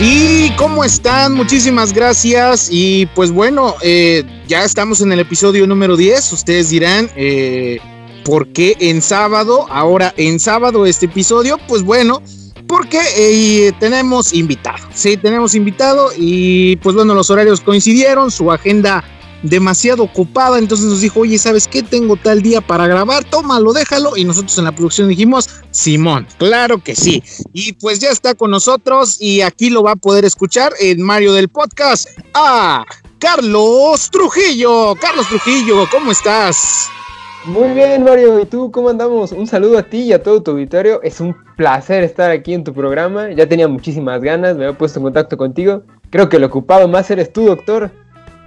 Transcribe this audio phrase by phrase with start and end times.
[0.00, 1.34] ¿Y cómo están?
[1.34, 2.68] Muchísimas gracias.
[2.70, 6.32] Y pues bueno, eh, ya estamos en el episodio número 10.
[6.32, 7.78] Ustedes dirán, eh,
[8.24, 9.66] ¿por qué en sábado?
[9.70, 12.20] Ahora en sábado este episodio, pues bueno,
[12.66, 14.84] porque eh, tenemos invitado.
[14.92, 19.04] Sí, tenemos invitado y pues bueno, los horarios coincidieron, su agenda
[19.44, 21.82] demasiado ocupada, entonces nos dijo, oye, ¿sabes qué?
[21.82, 24.16] Tengo tal día para grabar, tómalo, déjalo.
[24.16, 27.22] Y nosotros en la producción dijimos, Simón, claro que sí.
[27.52, 31.32] Y pues ya está con nosotros y aquí lo va a poder escuchar en Mario
[31.32, 32.08] del Podcast.
[32.32, 32.84] Ah,
[33.18, 34.94] Carlos Trujillo.
[34.96, 36.88] Carlos Trujillo, ¿cómo estás?
[37.44, 38.40] Muy bien, Mario.
[38.40, 39.32] ¿Y tú cómo andamos?
[39.32, 41.02] Un saludo a ti y a todo tu auditorio.
[41.02, 43.30] Es un placer estar aquí en tu programa.
[43.32, 45.82] Ya tenía muchísimas ganas, me había puesto en contacto contigo.
[46.08, 47.90] Creo que el ocupado más eres tú, doctor.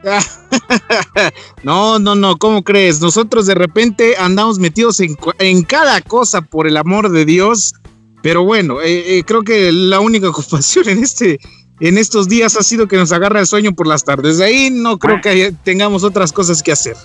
[1.63, 3.01] no, no, no, ¿cómo crees?
[3.01, 7.73] Nosotros de repente andamos metidos en, cada cosa, por el amor de Dios.
[8.21, 11.39] Pero bueno, eh, eh, creo que la única ocupación en este
[11.79, 14.39] en estos días ha sido que nos agarra el sueño por las tardes.
[14.39, 16.97] De ahí no creo que tengamos otras cosas que hacer.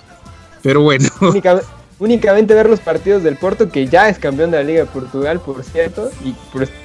[0.63, 1.09] Pero bueno.
[1.99, 5.39] únicamente ver los partidos del Porto, que ya es campeón de la Liga de Portugal,
[5.39, 6.33] por cierto, y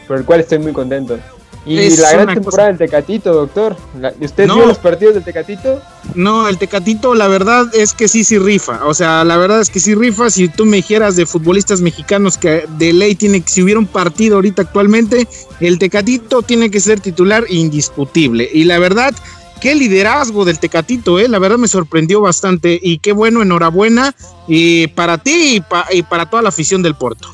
[0.07, 1.19] por el cual estoy muy contento.
[1.67, 3.77] Y la gran temporada del Tecatito, doctor.
[4.21, 5.83] ¿Usted vio los partidos del Tecatito?
[6.15, 8.87] No, el Tecatito, la verdad es que sí, sí rifa.
[8.87, 10.31] O sea, la verdad es que sí rifa.
[10.31, 13.87] Si tú me dijeras de futbolistas mexicanos que de ley tiene que, si hubiera un
[13.87, 15.29] partido ahorita actualmente,
[15.61, 18.49] el Tecatito tiene que ser titular indiscutible.
[18.51, 19.13] Y la verdad,
[19.61, 21.29] qué liderazgo del Tecatito, ¿eh?
[21.29, 22.79] La verdad me sorprendió bastante.
[22.83, 24.15] Y qué bueno, enhorabuena.
[24.47, 27.29] Y para ti y, para toda la afición del Porto.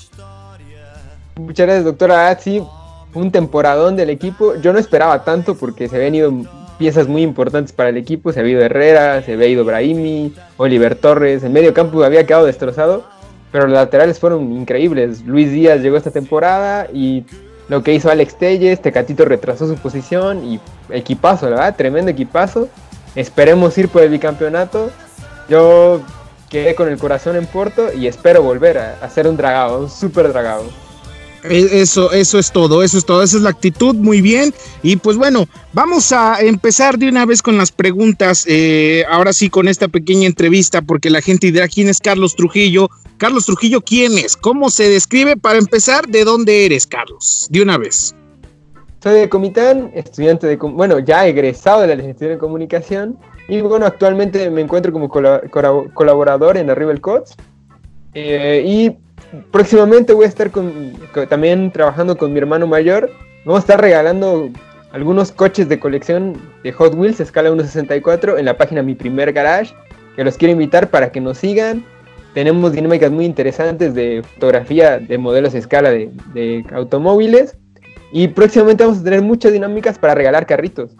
[1.36, 2.30] Muchas gracias, doctora.
[2.30, 2.61] Ah, sí,
[3.15, 4.57] un temporadón del equipo.
[4.57, 6.33] Yo no esperaba tanto porque se habían ido
[6.79, 8.33] piezas muy importantes para el equipo.
[8.33, 11.42] Se había ido Herrera, se había ido Brahimi, Oliver Torres.
[11.42, 13.05] El medio campo había quedado destrozado,
[13.53, 15.23] pero los laterales fueron increíbles.
[15.25, 17.25] Luis Díaz llegó esta temporada y
[17.69, 22.69] lo que hizo Alex Telles, Tecatito retrasó su posición y equipazo, la verdad, tremendo equipazo.
[23.15, 24.91] Esperemos ir por el bicampeonato.
[25.48, 26.01] Yo
[26.51, 30.29] quedé con el corazón en Porto y espero volver a, ser un dragado, un super
[30.29, 30.64] dragado.
[31.44, 34.55] E, eso, eso es todo, eso es todo, esa es la actitud, muy bien.
[34.82, 39.50] Y pues bueno, vamos a empezar de una vez con las preguntas, eh, ahora sí
[39.50, 42.88] con esta pequeña entrevista, porque la gente dirá quién es Carlos Trujillo.
[43.18, 44.36] Carlos Trujillo, ¿quién es?
[44.36, 45.36] ¿Cómo se describe?
[45.36, 47.46] Para empezar, ¿de dónde eres, Carlos?
[47.50, 48.14] De una vez.
[49.02, 53.18] Soy de Comitán, estudiante de, bueno, ya egresado de la licenciatura en comunicación.
[53.48, 57.36] Y bueno, actualmente me encuentro como colaborador en Arriba el Cots.
[58.14, 59.04] Eh, y
[59.50, 60.50] próximamente voy a estar
[61.28, 63.11] también trabajando con mi hermano mayor.
[63.45, 64.50] Vamos a estar regalando
[64.92, 69.74] algunos coches de colección de Hot Wheels escala 1.64 en la página Mi Primer Garage,
[70.17, 71.84] que los quiero invitar para que nos sigan.
[72.33, 77.56] Tenemos dinámicas muy interesantes de fotografía de modelos a escala de, de automóviles.
[78.12, 80.96] Y próximamente vamos a tener muchas dinámicas para regalar carritos.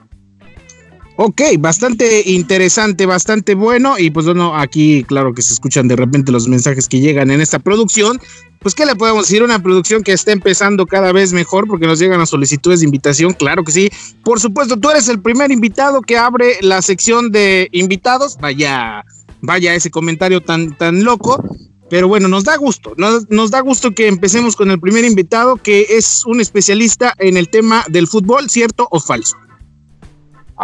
[1.17, 3.99] Ok, bastante interesante, bastante bueno.
[3.99, 7.41] Y pues bueno, aquí claro que se escuchan de repente los mensajes que llegan en
[7.41, 8.21] esta producción.
[8.59, 9.43] Pues, ¿qué le podemos decir?
[9.43, 13.35] Una producción que está empezando cada vez mejor porque nos llegan las solicitudes de invitación,
[13.35, 13.91] claro que sí.
[14.25, 18.39] Por supuesto, tú eres el primer invitado que abre la sección de invitados.
[18.41, 19.05] Vaya,
[19.43, 21.45] vaya ese comentario tan, tan loco.
[21.91, 25.57] Pero bueno, nos da gusto, nos, nos, da gusto que empecemos con el primer invitado,
[25.57, 29.37] que es un especialista en el tema del fútbol, ¿cierto o falso?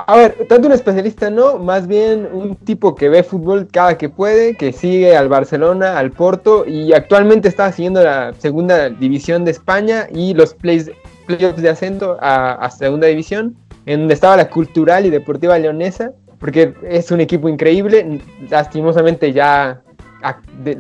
[0.07, 4.09] A ver, tanto un especialista no, más bien un tipo que ve fútbol cada que
[4.09, 9.51] puede, que sigue al Barcelona, al Porto y actualmente está siguiendo la segunda división de
[9.51, 13.57] España y los playoffs de ascenso a, segunda división,
[13.87, 19.83] en donde estaba la cultural y deportiva leonesa, porque es un equipo increíble, lastimosamente ya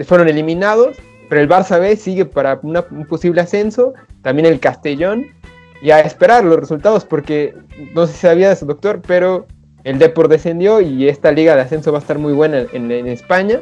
[0.04, 0.96] fueron eliminados,
[1.28, 5.26] pero el Barça B sigue para un posible ascenso, también el Castellón
[5.82, 7.54] y a esperar los resultados porque
[7.94, 9.46] no sé si sabías, doctor, pero
[9.84, 13.60] el Depor descendió y esta liga de ascenso va a estar muy buena en, España.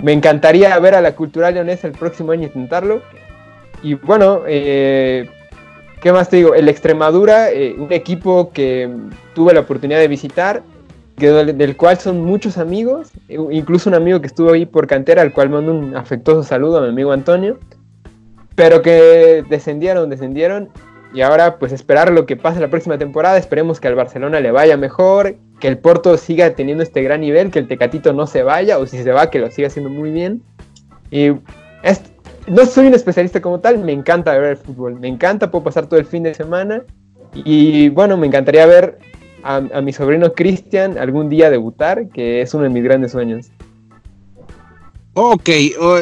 [0.00, 3.02] Me encantaría ver a la Cultural Leonesa el próximo año intentarlo.
[3.82, 5.28] Y bueno, eh,
[6.02, 6.54] ¿qué más te digo?
[6.54, 8.90] El Extremadura, eh, un equipo que
[9.34, 10.62] tuve la oportunidad de visitar,
[11.16, 15.50] del, cual son muchos amigos, incluso un amigo que estuvo ahí por cantera, al cual
[15.50, 17.60] mando un afectuoso saludo a mi amigo Antonio,
[18.56, 20.70] pero que descendieron, descendieron
[21.14, 23.38] y ahora pues esperar lo que pase la próxima temporada.
[23.38, 27.52] Esperemos que al Barcelona le vaya mejor, que el Porto siga teniendo este gran nivel,
[27.52, 30.10] que el Tecatito no se vaya o si se va que lo siga haciendo muy
[30.10, 30.42] bien.
[31.12, 31.28] Y
[32.48, 35.86] no soy un especialista como tal, me encanta ver el fútbol, me encanta, puedo pasar
[35.86, 36.82] todo el fin de semana.
[37.32, 38.98] Y bueno, me encantaría ver
[39.44, 43.52] a, a mi sobrino Cristian algún día debutar, que es uno de mis grandes sueños.
[45.14, 45.48] Ok,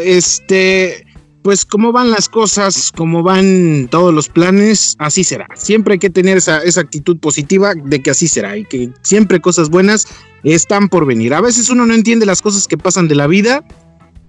[0.04, 1.04] este
[1.42, 5.48] pues como van las cosas, como van todos los planes, así será.
[5.54, 9.40] Siempre hay que tener esa, esa actitud positiva de que así será y que siempre
[9.40, 10.06] cosas buenas
[10.44, 11.34] están por venir.
[11.34, 13.64] A veces uno no entiende las cosas que pasan de la vida,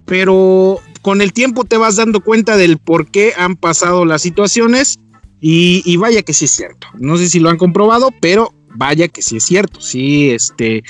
[0.04, 4.98] pero con el tiempo te vas dando cuenta del por qué han pasado las situaciones
[5.40, 6.86] y, vaya que sí es cierto.
[6.98, 9.80] No sé si lo han comprobado, pero vaya que sí es cierto.
[9.80, 10.82] Sí, este,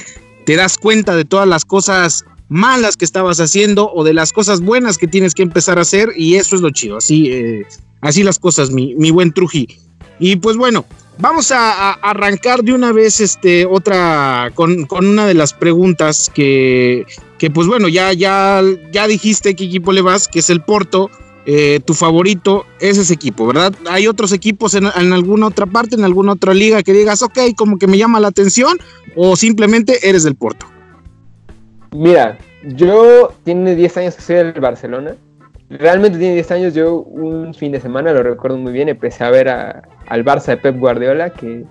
[0.47, 2.25] te das cuenta de todas las cosas
[2.55, 6.11] malas que estabas haciendo o de las cosas buenas que tienes que empezar a hacer
[6.17, 7.67] y eso es lo chido, así, eh,
[8.01, 9.67] así las cosas, mi, mi, buen Truji.
[10.21, 10.85] Y pues bueno,
[11.19, 17.05] vamos a, arrancar de una vez este, otra, con, con, una de las preguntas que,
[17.39, 18.63] que pues bueno, ya, ya,
[18.93, 21.11] ya dijiste qué equipo le vas, que es el Porto.
[21.47, 23.75] Eh, tu favorito es ese equipo, ¿verdad?
[23.91, 27.39] ¿Hay otros equipos en, en, alguna otra parte, en alguna otra liga que digas, ok,
[27.55, 28.79] como que me llama la atención
[29.15, 30.74] o simplemente eres del Porto?
[31.95, 35.15] Mira, yo tiene 10 años que soy del Barcelona.
[35.71, 36.75] Realmente tiene 10 años.
[36.75, 40.47] Yo un fin de semana, lo recuerdo muy bien, empecé a ver a, al Barça
[40.47, 41.65] de Pep Guardiola, que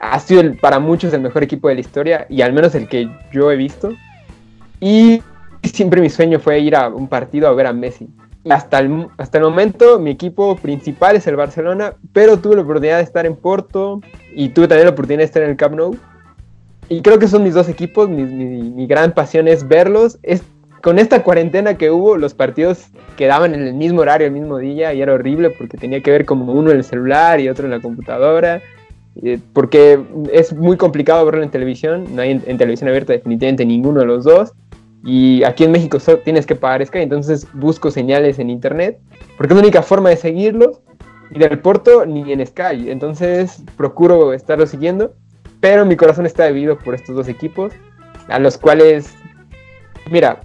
[0.00, 2.88] ha sido el, para muchos el mejor equipo de la historia y al menos el
[2.88, 3.90] que yo he visto.
[4.80, 5.22] Y
[5.62, 8.08] siempre mi sueño fue ir a un partido a ver a Messi.
[8.48, 12.96] Hasta el, hasta el momento mi equipo principal es el Barcelona, pero tuve la oportunidad
[12.96, 14.00] de estar en Porto
[14.34, 15.98] y tuve también la oportunidad de estar en el Camp Nou
[16.88, 20.18] y creo que son mis dos equipos, mi, mi, mi, gran pasión es verlos.
[20.22, 20.42] Es,
[20.82, 24.94] con esta cuarentena que hubo, los partidos quedaban en el mismo horario, el mismo día,
[24.94, 27.72] y era horrible porque tenía que ver como uno en el celular y otro en
[27.72, 28.62] la computadora,
[29.22, 29.98] eh, porque
[30.32, 34.06] es muy complicado verlo en televisión, no hay en, en, televisión abierta definitivamente ninguno de
[34.06, 34.52] los dos,
[35.04, 39.00] y aquí en México tienes que pagar Sky, entonces busco señales en internet,
[39.36, 40.80] porque es la única forma de seguirlos,
[41.30, 45.14] y del Porto ni en Sky, entonces procuro estarlo siguiendo
[45.60, 47.72] pero mi corazón está dividido por estos dos equipos,
[48.28, 49.14] a los cuales,
[50.10, 50.40] mira,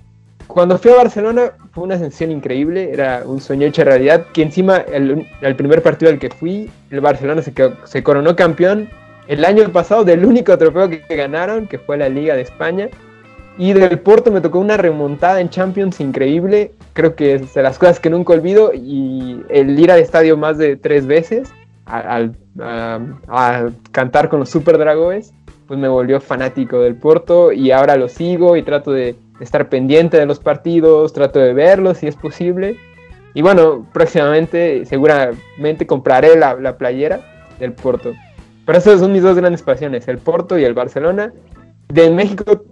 [0.48, 4.78] cuando fui a Barcelona fue una sensación increíble, era un sueño hecho realidad, que encima
[4.78, 5.26] el,
[5.56, 8.90] primer partido al que fui, el Barcelona se, coronó campeón
[9.28, 12.90] el año pasado del único trofeo que, que, ganaron, que fue la Liga de España,
[13.58, 17.78] y del Porto me tocó una remontada en Champions increíble, creo que es de las
[17.78, 21.54] cosas que nunca olvido, y el ir al estadio más de tres veces,
[21.92, 25.34] al, a, a, cantar con los Super Dragones,
[25.68, 30.18] pues me volvió fanático del Porto y ahora lo sigo y trato de estar pendiente
[30.18, 32.78] de los partidos, trato de verlos si es posible.
[33.34, 37.22] Y bueno, próximamente seguramente compraré la, la playera
[37.60, 38.12] del Porto.
[38.66, 41.34] Pero esas son mis dos grandes pasiones, el Porto y el Barcelona.
[41.88, 42.64] De México,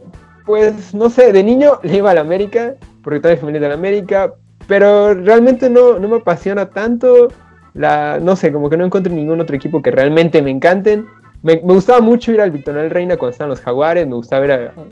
[0.46, 3.62] pues no sé, de niño le iba a la América, porque toda mi familia es
[3.64, 4.34] de la América,
[4.68, 7.30] pero realmente no, no me apasiona tanto
[7.74, 11.06] la, no sé, como que no encuentro ningún otro equipo que realmente me encanten.
[11.42, 14.46] Me, gustaba mucho ir al Victorial Reina cuando estaban los Jaguares, me gustaba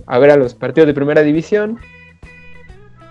[0.06, 1.78] a, ver a los partidos de primera división.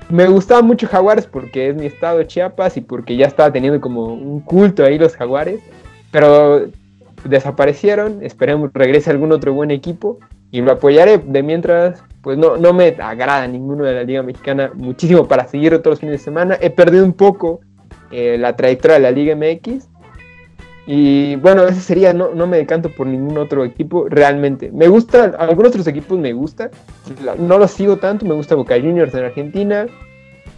[0.09, 4.05] Me gustaba mucho Jaguares porque es mi estado Chiapas y porque ya estaba teniendo como
[4.05, 5.61] un culto ahí los Jaguares,
[6.13, 6.67] pero
[7.25, 10.19] desaparecieron, esperemos regrese algún otro buen equipo
[10.53, 11.19] y lo apoyaré.
[11.19, 15.79] De mientras, pues no, no me agrada ninguno de la Liga Mexicana muchísimo para seguir
[15.85, 16.57] los fines de semana.
[16.61, 17.61] He perdido un poco
[18.11, 19.89] eh, la trayectoria de la Liga MX.
[20.87, 24.71] Y bueno, ese sería, no, no me decanto por ningún otro equipo realmente.
[24.73, 26.71] Me gusta, algunos otros equipos me gusta,
[27.39, 29.87] no los sigo tanto, me gusta Boca Juniors en Argentina.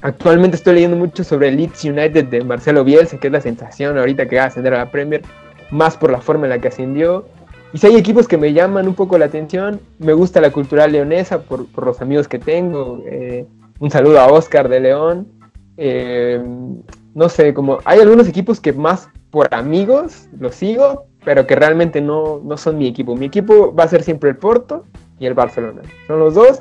[0.03, 3.97] Actualmente estoy leyendo mucho sobre el Leeds United de Marcelo Bielsa, que es la sensación
[3.97, 5.23] ahorita que va a ascender a la Premier,
[5.71, 7.25] más por la forma en la que ascendió.
[7.73, 10.93] Y si hay equipos que me llaman un poco la atención, me gusta la cultural
[10.93, 13.03] leonesa por, por los amigos que tengo.
[13.07, 13.47] Eh,
[13.79, 15.29] un saludo a Oscar de León.
[15.77, 16.43] Eh,
[17.15, 22.01] no sé, como hay algunos equipos que más por amigos los sigo, pero que realmente
[22.01, 23.17] no, no son mi equipo.
[23.17, 24.85] Mi equipo va a ser siempre el Porto
[25.19, 25.83] y el Barcelona.
[26.07, 26.61] Son los dos.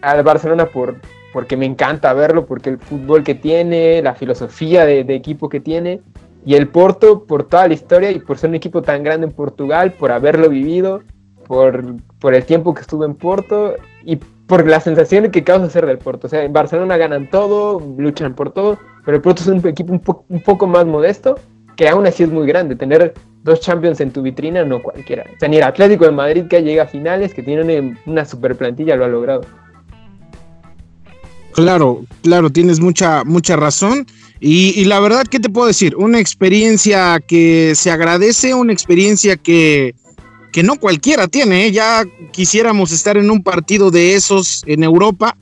[0.00, 0.96] Al Barcelona por,
[1.32, 6.00] porque me encanta verlo, porque el fútbol que tiene, la filosofía de, equipo que tiene,
[6.44, 9.32] y el Porto por toda la historia y por ser un equipo tan grande en
[9.32, 11.02] Portugal, por haberlo vivido,
[11.46, 11.84] por,
[12.20, 13.74] por el tiempo que estuve en Porto
[14.04, 16.26] y por la sensación que causa ser del Porto.
[16.26, 19.92] O sea, en Barcelona ganan todo, luchan por todo, pero el Porto es un equipo
[19.92, 21.38] un, po un, poco más modesto,
[21.76, 22.74] que aún así es muy grande.
[22.74, 23.12] Tener
[23.44, 25.24] dos Champions en tu vitrina, no cualquiera.
[25.36, 28.56] O sea, ni el Atlético de Madrid que llega a finales, que tiene una super
[28.56, 29.42] plantilla, lo ha logrado.
[31.52, 34.06] Claro, claro, tienes mucha, mucha razón.
[34.40, 35.94] Y, y, la verdad, ¿qué te puedo decir?
[35.96, 39.94] Una experiencia que se agradece, una experiencia que,
[40.58, 41.66] que no cualquiera tiene.
[41.66, 41.70] ¿eh?
[41.70, 45.36] Ya quisiéramos estar en un partido de esos en Europa.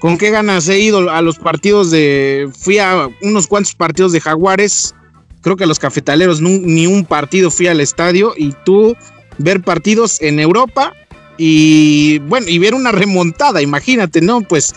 [0.00, 2.50] ¿Con qué ganas he ido a los partidos de...
[2.58, 4.92] Fui a unos cuantos partidos de Jaguares.
[5.40, 8.34] Creo que a los cafetaleros ni un partido fui al estadio.
[8.36, 8.96] Y tú
[9.38, 10.94] ver partidos en Europa
[11.38, 14.40] y bueno, y ver una remontada, imagínate, ¿no?
[14.40, 14.74] Pues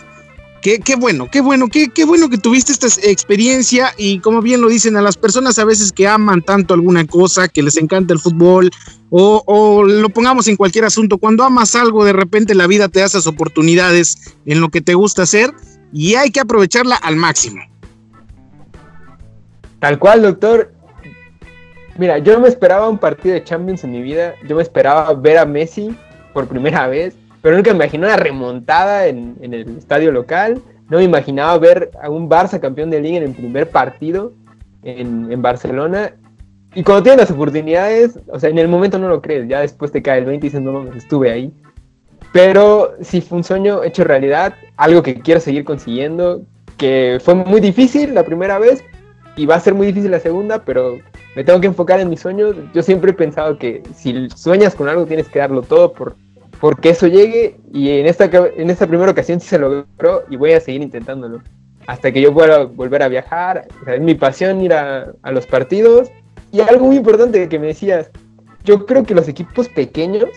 [0.64, 4.62] Qué, qué, bueno, qué bueno, qué, qué bueno que tuviste esta experiencia y como bien
[4.62, 8.14] lo dicen a las personas a veces que aman tanto alguna cosa, que les encanta
[8.14, 8.70] el fútbol
[9.16, 12.98] o, o lo pongamos en cualquier asunto, cuando amas algo de repente la vida te
[12.98, 15.52] da esas oportunidades en lo que te gusta hacer
[15.92, 17.62] y hay que aprovecharla al máximo.
[19.78, 20.72] Tal cual, doctor.
[21.96, 24.34] Mira, yo no me esperaba un partido de Champions en mi vida.
[24.48, 25.94] Yo me esperaba ver a Messi
[26.32, 30.60] por primera vez, pero nunca me imaginé una remontada en, el estadio local.
[30.88, 34.32] No me imaginaba ver a un Barça campeón de liga en el primer partido
[34.82, 36.14] en, Barcelona.
[36.74, 39.92] Y cuando tienes las oportunidades, o sea, en el momento no lo crees, ya después
[39.92, 41.52] te cae el 20 y dices, no, estuve ahí.
[42.32, 46.42] Pero sí fue un sueño hecho realidad, algo que quiero seguir consiguiendo,
[46.76, 48.84] que fue muy difícil la primera vez,
[49.36, 50.98] y va a ser muy difícil la segunda, pero
[51.36, 52.56] me tengo que enfocar en mis sueños.
[52.72, 56.16] Yo siempre he pensado que si sueñas con algo tienes que darlo todo por,
[56.60, 60.52] porque eso llegue y en esta, en esta primera ocasión sí se logró y voy
[60.52, 61.40] a seguir intentándolo
[61.86, 63.66] hasta que yo pueda volver a viajar.
[63.86, 66.10] es mi pasión ir a, a los partidos.
[66.54, 68.12] Y algo muy importante que me decías,
[68.62, 70.28] yo creo que los equipos pequeños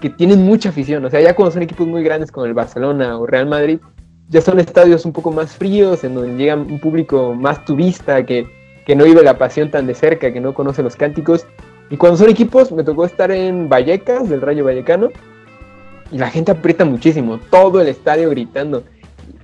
[0.00, 3.16] que tienen mucha afición, o sea, ya cuando son equipos muy grandes como el Barcelona
[3.16, 3.78] o Real Madrid,
[4.28, 8.44] ya son estadios un poco más fríos, en donde llega un público más turista, que,
[8.96, 11.46] no vive la pasión tan de cerca, que no conoce los cánticos.
[11.90, 15.10] Y cuando son equipos, me tocó estar en Vallecas, del Rayo Vallecano,
[16.10, 18.82] y la gente aprieta muchísimo, todo el estadio gritando.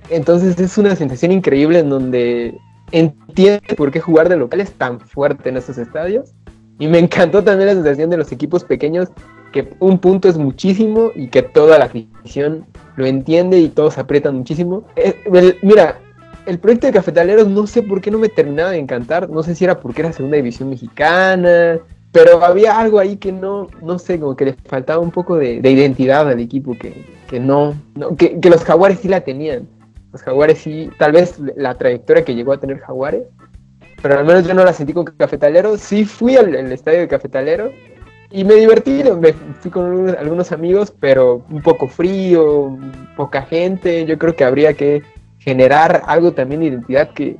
[0.09, 2.59] Entonces es una sensación increíble en donde
[2.91, 6.33] entiende por qué jugar de local es tan fuerte en esos estadios.
[6.79, 9.09] Y me encantó también la sensación de los equipos pequeños,
[9.51, 12.65] que un punto es muchísimo y que toda la afición
[12.95, 14.85] lo entiende y todos aprietan muchísimo.
[14.95, 15.15] Eh,
[15.61, 15.99] mira,
[16.45, 19.55] el proyecto de Cafetaleros no sé por qué no me terminaba de encantar, no sé
[19.55, 21.79] si era porque era segunda división mexicana,
[22.11, 25.55] pero había algo ahí que no, no sé, como que le faltaba un poco de,
[25.55, 27.75] identidad al equipo, que, que no,
[28.17, 29.67] que, los jaguares sí la tenían.
[30.11, 33.23] Los jaguares sí, tal vez la trayectoria que llegó a tener jaguares,
[34.01, 35.81] pero al menos yo no la sentí con Cafetaleros.
[35.81, 37.71] Sí fui al, estadio de Cafetaleros
[38.31, 42.77] y me divertí, me fui con algunos amigos, pero un poco frío,
[43.15, 44.05] poca gente.
[44.05, 45.03] Yo creo que habría que
[45.39, 47.37] generar algo también de identidad que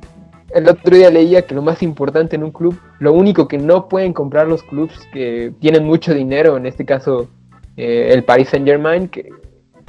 [0.54, 3.88] el otro día leía que lo más importante en un club, lo único que no
[3.88, 7.28] pueden comprar los clubes que tienen mucho dinero, en este caso
[7.76, 9.30] eh, el Paris Saint Germain, que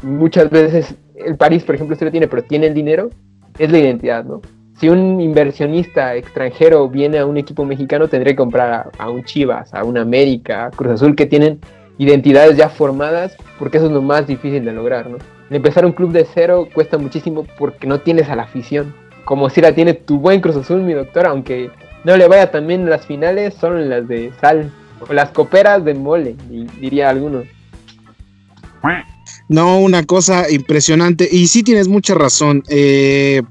[0.03, 3.10] muchas veces el París, por ejemplo, sí lo tiene, pero tiene el dinero,
[3.58, 4.41] es la identidad, ¿no?
[4.82, 9.72] si un inversionista extranjero viene a un equipo mexicano, tendría que comprar a, un Chivas,
[9.75, 11.60] a un América, a Cruz Azul, que tienen
[12.00, 15.20] identidades ya formadas, porque eso es lo más difícil de lograr, ¿no?
[15.51, 18.96] Empezar un club de cero cuesta muchísimo porque no tienes a la afición.
[19.24, 21.70] Como si la tiene tu buen Cruz Azul, mi doctor, aunque
[22.03, 24.72] no le vaya también las finales, solo en las de sal,
[25.08, 26.36] o las coperas de mole,
[26.80, 27.44] diría alguno.
[29.51, 31.27] No, una cosa impresionante.
[31.29, 32.63] Y sí tienes mucha razón.
[32.70, 33.41] Eh,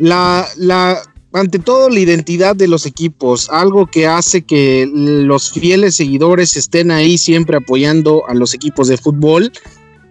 [0.00, 1.00] la, la,
[1.32, 6.90] ante todo la identidad de los equipos, algo que hace que los fieles seguidores estén
[6.90, 9.52] ahí siempre apoyando a los equipos de fútbol.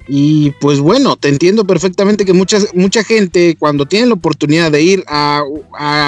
[0.07, 4.81] Y pues bueno, te entiendo perfectamente que mucha, mucha gente cuando tiene la oportunidad de
[4.81, 5.43] ir a,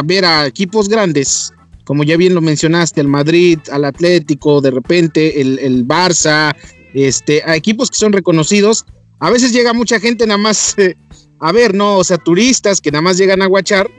[0.05, 1.51] ver a equipos grandes,
[1.83, 6.55] como ya bien lo mencionaste, al Madrid, al Atlético, de repente el, el Barça,
[6.93, 8.85] este, a equipos que son reconocidos,
[9.21, 10.97] a veces llega mucha gente nada más eh,
[11.41, 13.89] a ver, no, o sea, turistas que nada más llegan a guachar,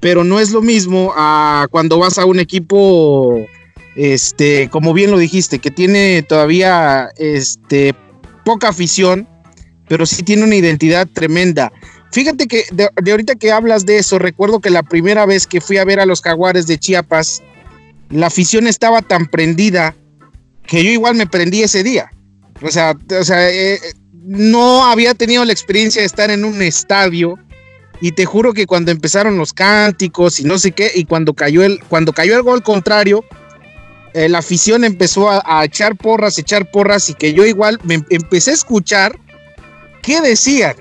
[0.00, 3.46] pero no es lo mismo a cuando vas a un equipo,
[3.94, 7.94] este, como bien lo dijiste, que tiene todavía, este,
[8.44, 9.28] poca afición,
[9.88, 11.72] pero sí tiene una identidad tremenda.
[12.10, 15.76] Fíjate que de, ahorita que hablas de eso, recuerdo que la primera vez que fui
[15.76, 17.40] a ver a los jaguares de Chiapas,
[18.08, 19.94] la afición estaba tan prendida
[20.66, 22.10] que yo igual me prendí ese día.
[22.62, 23.78] O sea, o sea eh,
[24.22, 27.38] no había tenido la experiencia de estar en un estadio
[28.00, 31.62] y te juro que cuando empezaron los cánticos y no sé qué y cuando cayó
[31.62, 33.24] el cuando cayó el gol contrario
[34.12, 38.50] eh, la afición empezó a, echar porras, echar porras y que yo igual me empecé
[38.50, 39.16] a escuchar
[40.02, 40.74] qué decían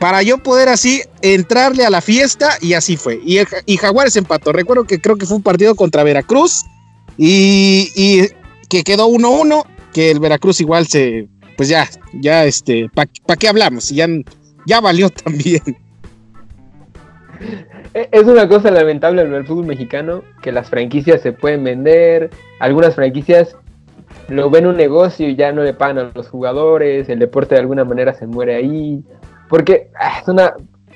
[0.00, 3.20] para yo poder así entrarle a la fiesta y así fue.
[3.24, 4.52] Y, y Jaguares empató.
[4.52, 6.64] Recuerdo que creo que fue un partido contra Veracruz
[7.16, 8.28] y, y
[8.68, 9.64] que quedó 1-1,
[9.94, 13.88] que el Veracruz igual se, pues ya, ya, este, ¿para qué hablamos?
[13.90, 14.06] Ya,
[14.66, 15.62] ya valió también.
[17.94, 22.30] E, es una cosa lamentable en el fútbol mexicano que las franquicias se pueden vender,
[22.60, 23.56] algunas franquicias
[24.28, 27.60] lo ven un negocio y ya no le pagan a los jugadores, el deporte de
[27.60, 29.02] alguna manera se muere ahí,
[29.48, 30.54] porque ah, es una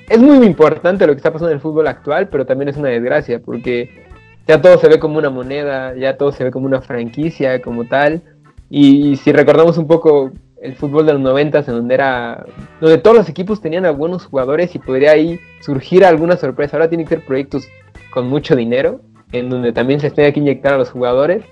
[0.08, 2.88] es muy importante lo que está pasando en el fútbol actual, pero también es una
[2.88, 4.04] desgracia porque
[4.48, 7.84] ya todo se ve como una moneda, ya todo se ve como una franquicia como
[7.84, 8.20] tal,
[8.68, 12.44] y si recordamos un poco el fútbol de los noventas, en donde era,
[12.80, 16.76] donde todos los equipos tenían a buenos jugadores y podría ahí surgir alguna sorpresa.
[16.76, 17.66] Ahora tienen que ser proyectos
[18.12, 19.00] con mucho dinero,
[19.32, 21.44] en donde también se tenga que inyectar a los jugadores.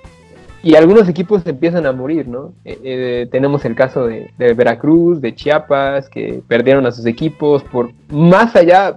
[0.62, 2.53] Y algunos equipos empiezan a morir, ¿no?
[2.65, 7.62] Eh, eh, tenemos el caso de, de, Veracruz, de Chiapas, que perdieron a sus equipos
[7.62, 8.97] por más allá,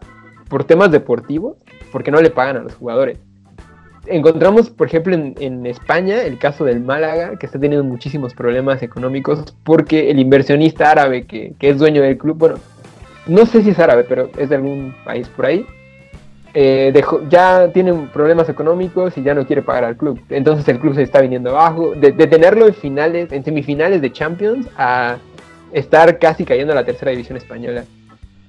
[0.49, 1.57] por temas deportivos,
[1.91, 3.19] porque no le pagan a los jugadores
[4.05, 9.53] encontramos, por ejemplo, en, España el caso del Málaga, que está teniendo muchísimos problemas económicos
[9.63, 12.55] porque el inversionista árabe que, es dueño del club, bueno,
[13.27, 15.65] no sé si es árabe, pero es de algún país por ahí,
[16.53, 20.19] eh, dejó, ya tiene problemas económicos y ya no quiere pagar al club.
[20.29, 21.93] Entonces el club se está viniendo abajo.
[21.95, 25.17] De, de tenerlo en finales, en semifinales de Champions, a
[25.71, 27.85] estar casi cayendo a la tercera división española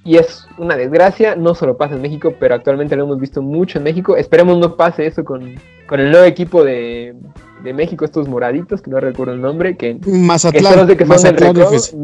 [0.05, 3.77] y es una desgracia, no solo pasa en México, pero actualmente lo hemos visto mucho
[3.77, 4.17] en México.
[4.17, 7.15] Esperemos no pase eso con, el nuevo equipo de,
[7.63, 11.95] México, estos moraditos, que no recuerdo el nombre, que, Mazatlán, que Mazatlán FC.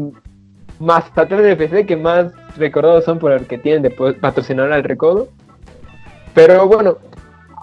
[0.78, 5.28] Mazatlán FC, que más recordados son por el que tienen de patrocinar al recodo.
[6.32, 6.96] Pero bueno,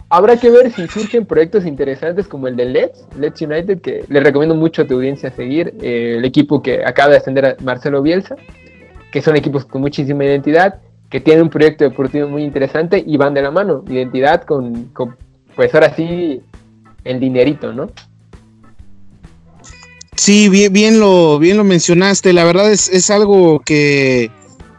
[0.09, 4.19] habrá que ver si surgen proyectos interesantes como el de Let's, Let's United, que le
[4.19, 8.03] recomiendo mucho a tu audiencia seguir, eh, el equipo que acaba de ascender a Marcelo
[8.03, 8.35] Bielsa
[9.11, 13.33] que son equipos con muchísima identidad, que tienen un proyecto deportivo muy interesante y van
[13.33, 13.83] de la mano.
[13.87, 14.91] Identidad con,
[15.55, 16.41] pues ahora sí,
[17.03, 17.89] el dinerito, ¿no?
[20.15, 22.33] Sí, bien, lo, bien lo mencionaste.
[22.33, 24.31] La verdad es, es algo que,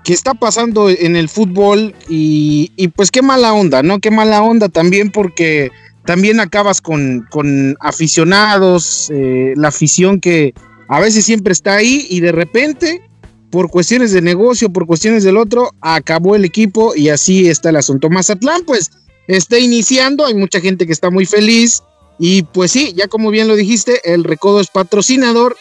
[0.05, 4.01] que, está pasando en el fútbol y, y, pues qué mala onda, ¿no?
[4.01, 5.71] Qué mala onda también porque
[6.05, 10.55] también acabas con, con aficionados, eh, la afición que
[10.89, 13.08] a veces siempre está ahí y de repente
[13.51, 17.77] por cuestiones de negocio, por cuestiones del otro, acabó el equipo y así está el
[17.77, 18.11] asunto.
[18.11, 18.91] Mazatlán, pues,
[19.27, 21.83] está iniciando, hay mucha gente que está muy feliz
[22.19, 25.57] y pues sí, ya como bien lo dijiste, el Recodo es patrocinador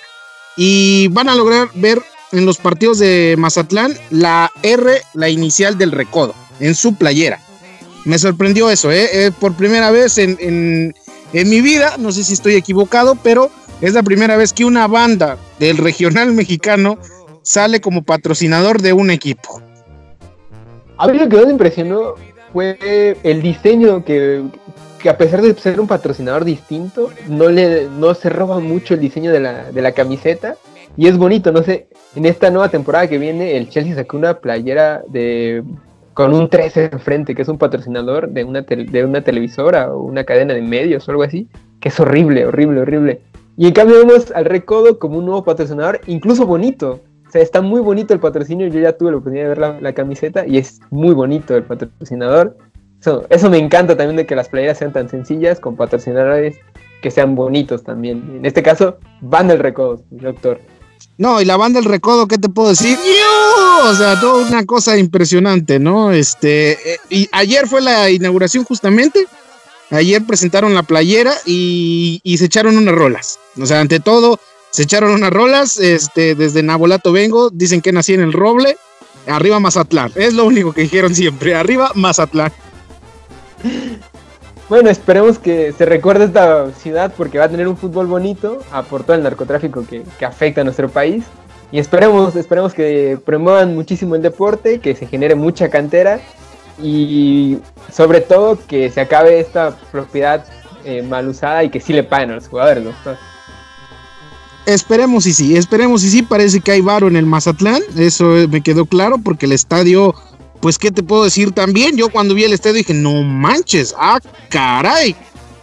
[0.55, 2.01] y van a lograr ver
[2.31, 7.39] en los partidos de Mazatlán la R, la inicial del Recodo, en su playera.
[8.05, 9.09] Me sorprendió eso, ¿eh?
[9.11, 10.95] eh por primera vez en, en,
[11.33, 13.51] en mi vida, no sé si estoy equivocado, pero
[13.81, 16.97] es la primera vez que una banda del regional mexicano
[17.47, 19.61] sale como patrocinador de un equipo.
[20.97, 22.15] A mí lo que me impresionó
[22.51, 24.43] fue el diseño que,
[25.09, 29.31] a pesar de ser un patrocinador distinto, no, le, no se roba mucho el diseño
[29.31, 30.57] de la, de la camiseta.
[30.97, 34.39] Y es bonito, no sé, en esta nueva temporada que viene, el Chelsea sacó una
[34.39, 35.63] playera de
[36.13, 40.23] con un 13 enfrente, que es un patrocinador de una, de una televisora o una
[40.23, 41.47] cadena de medios o algo así,
[41.79, 43.21] que es horrible, horrible, horrible.
[43.55, 47.01] Y en cambio vemos al Recodo como un nuevo patrocinador, incluso bonito.
[47.27, 48.67] O sea, está muy bonito el patrocinio.
[48.67, 52.57] Yo ya tuve la oportunidad de ver la, camiseta y es muy bonito el patrocinador.
[53.29, 56.57] Eso, me encanta también de que las playeras sean tan sencillas con patrocinadores
[57.01, 58.37] que sean bonitos también.
[58.37, 60.59] En este caso, Banda del Recodo, doctor.
[61.17, 62.97] No, y la banda del recodo, ¿qué te puedo decir?
[63.83, 66.11] O sea, toda una cosa impresionante, ¿no?
[66.11, 69.27] Este, eh, y ayer fue la inauguración justamente.
[69.89, 73.39] Ayer presentaron la playera y se echaron unas rolas.
[73.59, 74.39] O sea, ante todo,
[74.77, 78.77] se echaron unas rolas, este, desde Nabolato vengo, dicen que nací en el Roble,
[79.25, 82.51] arriba Mazatlán, es lo único que dijeron siempre, arriba Mazatlán.
[84.69, 89.01] Bueno, esperemos que se recuerde esta ciudad porque va a tener un fútbol bonito por
[89.03, 91.23] todo el narcotráfico que, afecta a nuestro país.
[91.71, 96.19] Y esperemos, esperemos que promuevan muchísimo el deporte, que se genere mucha cantera
[96.79, 97.57] y
[97.91, 100.45] sobre todo que se acabe esta propiedad
[100.85, 102.91] eh, mal usada y que sí le paguen a los jugadores, ¿no?
[104.67, 108.59] Esperemos y sí, esperemos y sí, parece que hay varo en el Mazatlán, eso me
[108.59, 110.13] quedó claro porque el estadio,
[110.59, 114.19] pues qué te puedo decir también, yo cuando vi el estadio dije, no manches, ah,
[114.49, 115.15] caray,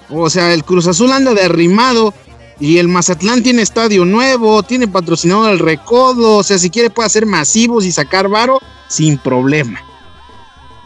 [0.08, 2.14] o sea, el Cruz Azul anda derrimado
[2.58, 7.08] y el Mazatlán tiene estadio nuevo, tiene patrocinador al recodo, o sea, si quiere puede
[7.08, 9.80] hacer masivos y sacar varo sin problema.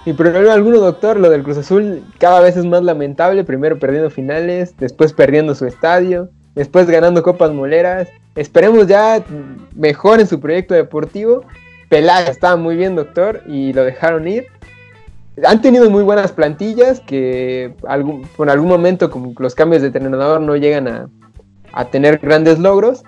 [0.05, 4.11] Sin problema alguno, doctor, lo del Cruz Azul cada vez es más lamentable, primero perdiendo
[4.11, 8.09] finales, después perdiendo su estadio después ganando copas moleras.
[8.35, 9.23] Esperemos ya
[9.77, 11.45] mejor en su proyecto deportivo.
[11.89, 14.47] Peláez estaba muy bien, doctor, y lo dejaron ir.
[15.47, 20.41] Han tenido muy buenas plantillas que algún, por algún momento con los cambios de entrenador
[20.41, 21.09] no llegan a,
[21.93, 23.05] tener grandes logros,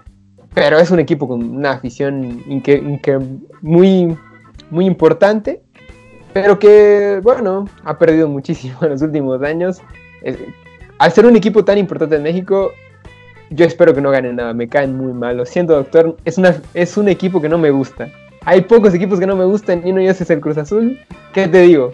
[0.54, 2.44] pero es un equipo con una afición
[3.62, 4.16] muy,
[4.70, 5.60] muy importante,
[6.32, 9.82] pero que, bueno, ha perdido muchísimo en los últimos años.
[10.98, 12.70] al ser un equipo tan importante en México,
[13.50, 15.36] yo espero que no gane nada, me caen muy mal.
[15.36, 18.10] Lo siento, doctor, es, una, es un equipo que no me gusta.
[18.44, 20.98] Hay pocos equipos que no me gustan y uno de ellos es el Cruz Azul.
[21.34, 21.92] ¿Qué te digo?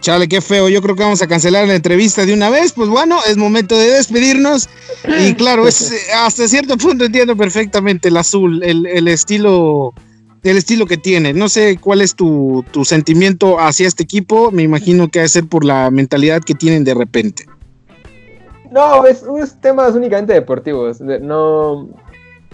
[0.00, 0.68] Chale, qué feo.
[0.68, 2.72] Yo creo que vamos a cancelar la entrevista de una vez.
[2.72, 4.68] Pues bueno, es momento de despedirnos.
[5.18, 9.94] Y claro, es, hasta cierto punto entiendo perfectamente el azul, el, estilo,
[10.42, 11.32] el estilo que tiene.
[11.32, 14.50] No sé cuál es tu, sentimiento hacia este equipo.
[14.50, 17.46] Me imagino que ha de ser por la mentalidad que tienen de repente.
[18.74, 21.00] No, es, es temas únicamente deportivos.
[21.00, 21.88] No,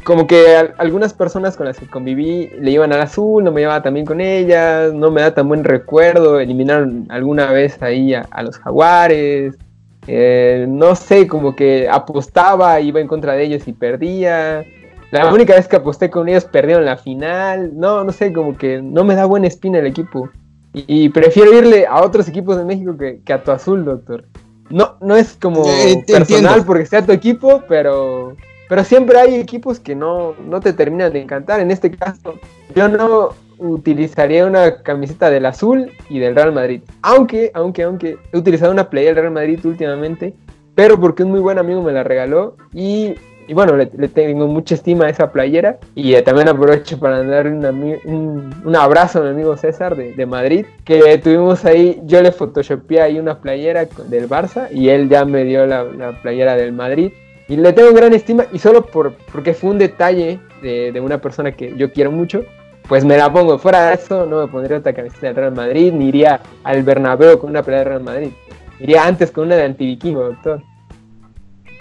[0.04, 3.82] como que algunas personas con las que conviví le iban al azul, no me llevaba
[3.82, 8.42] tan bien con ellas, no me da tan buen recuerdo, eliminaron alguna vez ahí a,
[8.42, 9.56] los jaguares,
[10.06, 14.62] eh, no sé, como que apostaba, iba en contra de ellos y perdía.
[15.12, 18.82] La única vez que aposté con ellos perdieron la final, no, no sé, como que
[18.82, 20.28] no me da buena espina el equipo.
[20.72, 24.24] Y, prefiero irle a otros equipos de México que, a tu azul, doctor.
[24.70, 28.36] No, no es como eh, personal porque sea tu equipo, pero
[28.70, 31.58] pero siempre hay equipos que no, no te terminan de encantar.
[31.58, 32.38] En este caso,
[32.72, 36.80] yo no utilizaría una camiseta del azul y del Real Madrid.
[37.02, 40.34] Aunque, aunque, aunque he utilizado una playa del Real Madrid últimamente,
[40.76, 43.16] pero porque un muy buen amigo me la regaló y,
[43.54, 48.54] bueno, le, tengo mucha estima a esa playera y eh, también aprovecho para darle un,
[48.64, 53.00] un, abrazo a mi amigo César de, de, Madrid, que tuvimos ahí, yo le photoshopeé
[53.00, 57.12] ahí una playera del Barça y él ya me dio la, la playera del Madrid
[57.50, 61.50] y le tengo gran estima y solo por, porque fue un detalle de, una persona
[61.50, 62.44] que yo quiero mucho,
[62.88, 63.58] pues me la pongo.
[63.58, 67.40] Fuera de eso, no me pondría otra camiseta del Real Madrid, ni iría al Bernabéu
[67.40, 68.30] con una pelea del Real Madrid.
[68.78, 70.62] Iría antes con una de antivikingo, doctor.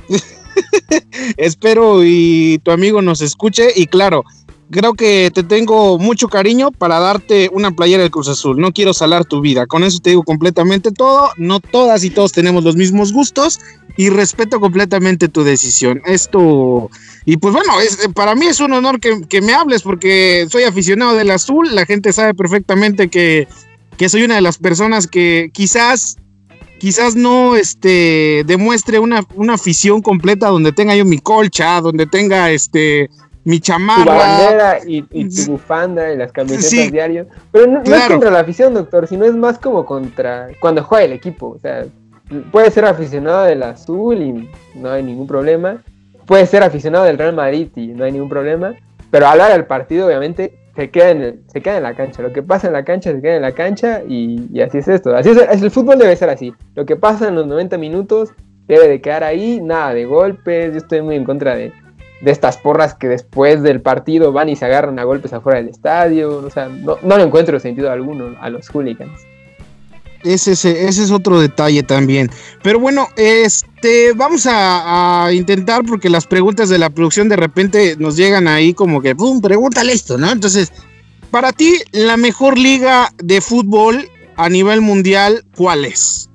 [1.37, 4.23] Espero y tu amigo nos escuche y claro,
[4.71, 8.59] creo que te tengo mucho cariño para darte una playera del Cruz Azul.
[8.59, 9.65] No quiero salar tu vida.
[9.65, 11.31] Con eso te digo completamente todo.
[11.37, 13.59] No todas y todos tenemos los mismos gustos
[13.97, 16.01] y respeto completamente tu decisión.
[16.05, 16.89] Esto,
[17.25, 21.15] y pues bueno, es, para mí es un honor que, me hables porque soy aficionado
[21.15, 21.73] del azul.
[21.73, 23.47] La gente sabe perfectamente que,
[23.97, 26.17] que soy una de las personas que quizás
[26.79, 32.49] quizás no este, demuestre una, una afición completa donde tenga yo mi colcha, donde tenga
[32.49, 33.09] este
[33.43, 34.03] mi chamarra.
[34.03, 37.27] Tu bandera y, tu bufanda y las camisetas diarias.
[37.51, 41.13] Pero no, es contra la afición, doctor, sino es más como contra cuando juega el
[41.13, 41.55] equipo.
[41.55, 41.85] O sea,
[42.51, 45.81] puede ser aficionado del azul y no hay ningún problema.
[46.25, 48.75] Puede ser aficionado del Real Madrid y no hay ningún problema.
[49.09, 52.21] Pero hablar del partido, obviamente, se queda, en se queda en la cancha.
[52.21, 55.13] Lo que pasa en la cancha se queda en la cancha y, así es esto.
[55.13, 56.53] Así es, el fútbol debe ser así.
[56.73, 58.31] Lo que pasa en los 90 minutos
[58.65, 60.71] debe de quedar ahí, nada de golpes.
[60.71, 61.73] Yo estoy muy en contra de,
[62.21, 65.67] de estas porras que después del partido van y se agarran a golpes afuera del
[65.67, 66.37] estadio.
[66.37, 69.19] O sea, no, no le encuentro sentido alguno a los hooligans.
[70.23, 72.29] Ese, ese, es otro detalle también.
[72.62, 78.17] Pero bueno, este, vamos a, intentar porque las preguntas de la producción de repente nos
[78.17, 79.39] llegan ahí como que, ¡pum!
[79.41, 80.32] Pregúntale esto, ¿no?
[80.32, 80.73] Entonces,
[81.32, 86.29] para ti, la mejor liga de fútbol a nivel mundial, ¿cuál es?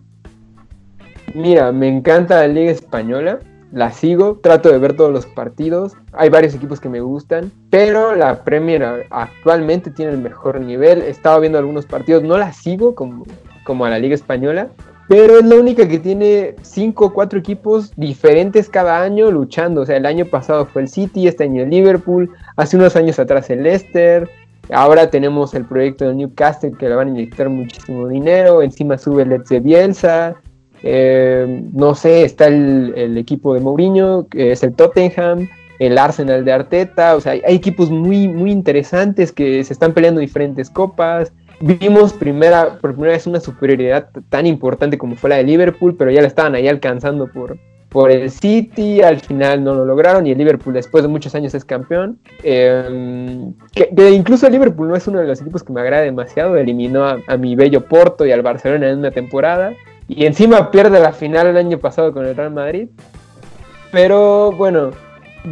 [1.34, 3.40] Mira, me encanta la liga española
[3.74, 8.14] la sigo, trato de ver todos los partidos, hay varios equipos que me gustan, pero
[8.14, 12.94] la Premier actualmente tiene el mejor nivel, he estado viendo algunos partidos, no la sigo
[12.94, 13.26] como,
[13.64, 14.68] como a la Liga Española,
[15.08, 19.86] pero es la única que tiene 5 o 4 equipos diferentes cada año luchando, o
[19.86, 23.50] sea, el año pasado fue el City, este año el Liverpool, hace unos años atrás
[23.50, 24.30] el Leicester,
[24.70, 28.62] Ahora tenemos el proyecto de Newcastle que le van a inyectar muchísimo dinero.
[28.62, 30.36] Encima sube el Bielsa.
[30.82, 35.48] Eh, no sé, está el, equipo de Mourinho, que es el Tottenham,
[35.78, 40.20] el Arsenal de Arteta, o sea, hay, equipos muy, muy interesantes que se están peleando
[40.20, 41.32] diferentes copas.
[41.66, 46.10] Vimos primera, por primera vez una superioridad tan importante como fue la de Liverpool, pero
[46.10, 47.56] ya la estaban ahí alcanzando por,
[47.88, 51.54] por el City, al final no lo lograron y el Liverpool después de muchos años
[51.54, 52.18] es campeón.
[52.42, 56.54] Em, que, incluso el Liverpool no es uno de los equipos que me agrada demasiado,
[56.58, 59.72] eliminó a, a mi bello Porto y al Barcelona en una temporada.
[60.06, 62.88] Y encima pierde la final el año pasado con el Real Madrid.
[63.90, 64.90] Pero bueno,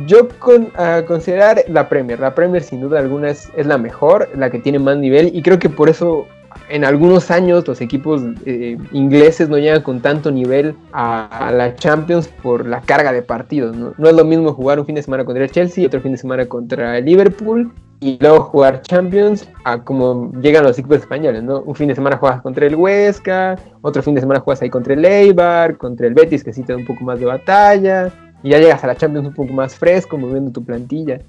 [0.07, 2.19] yo con, a considerar la Premier.
[2.19, 5.31] La Premier sin duda alguna es, la mejor, la que tiene más nivel.
[5.35, 6.27] Y creo que por eso
[6.69, 12.29] en algunos años los equipos eh, ingleses no llegan con tanto nivel a, la Champions
[12.29, 13.77] por la carga de partidos.
[13.77, 13.95] ¿no?
[13.97, 14.09] ¿no?
[14.09, 16.47] es lo mismo jugar un fin de semana contra el Chelsea, otro fin de semana
[16.47, 21.61] contra el Liverpool y luego jugar Champions a como llegan los equipos españoles, ¿no?
[21.61, 24.95] Un fin de semana juegas contra el Huesca, otro fin de semana juegas ahí contra
[24.95, 28.51] el Eibar, contra el Betis que sí te da un poco más de batalla, y
[28.51, 31.21] ya llegas a la Champions un poco más fresco, moviendo tu plantilla.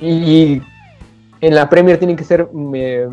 [0.00, 0.60] Y
[1.40, 3.08] en la Premier tienen que ser eh,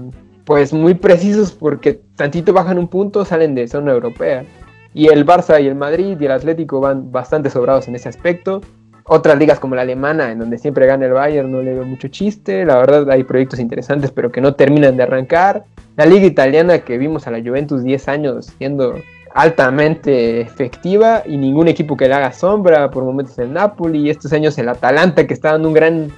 [0.45, 4.45] pues muy precisos porque tantito bajan un punto, salen de zona europea.
[4.93, 8.61] Y el Barça y el Madrid y el Atlético van bastante sobrados en ese aspecto
[9.07, 12.09] otras ligas como la alemana, en donde siempre gana el Bayern, no le veo mucho
[12.09, 12.65] chiste.
[12.65, 15.63] La verdad hay proyectos interesantes, pero que no terminan de arrancar.
[15.95, 18.95] La liga italiana que vimos a la Juventus 10 años siendo
[19.37, 24.33] altamente efectiva y ningún equipo que le haga sombra, por momentos el Napoli y estos
[24.33, 26.11] años el Atalanta que está dando un gran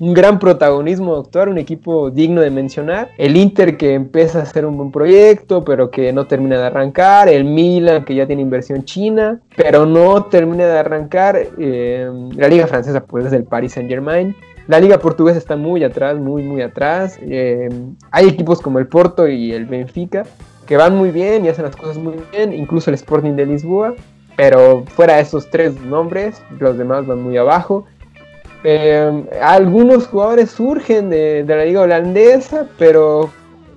[0.00, 3.10] un gran protagonismo doctor, un equipo digno de mencionar.
[3.18, 7.28] El Inter que empieza a hacer un buen proyecto, pero que no termina de arrancar.
[7.28, 11.38] El Milan que ya tiene inversión china, pero no termina de arrancar.
[11.58, 14.34] Eh, la liga francesa pues es el Paris Saint Germain.
[14.66, 17.18] La liga portuguesa está muy atrás, muy, muy atrás.
[17.20, 17.68] Eh,
[18.10, 20.24] hay equipos como el Porto y el Benfica
[20.66, 23.94] que van muy bien y hacen las cosas muy bien, incluso el Sporting de Lisboa.
[24.36, 27.86] Pero fuera de esos tres nombres, los demás van muy abajo.
[28.64, 33.30] Eh, algunos jugadores surgen de, la liga holandesa, pero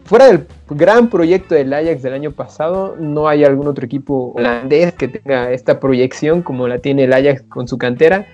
[0.06, 4.94] fuera del gran proyecto del Ajax del año pasado, no hay algún otro equipo holandés
[4.94, 8.26] que tenga esta proyección como la tiene el Ajax con su cantera,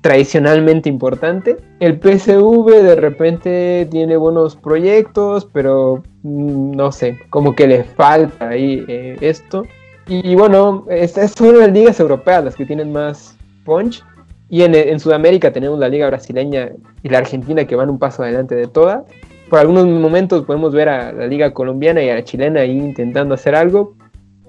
[0.00, 1.56] tradicionalmente importante.
[1.80, 8.48] El PSV de repente tiene buenos proyectos, pero mm, no sé, como que le falta
[8.48, 9.64] ahí eh, esto.
[10.10, 14.02] Y, bueno, estas son las ligas europeas las que tienen más punch.
[14.48, 16.70] Y en, Sudamérica tenemos la liga brasileña
[17.02, 19.04] y la argentina que van un paso adelante de todas.
[19.50, 23.34] Por algunos momentos podemos ver a la liga colombiana y a la chilena ahí intentando
[23.34, 23.96] hacer algo.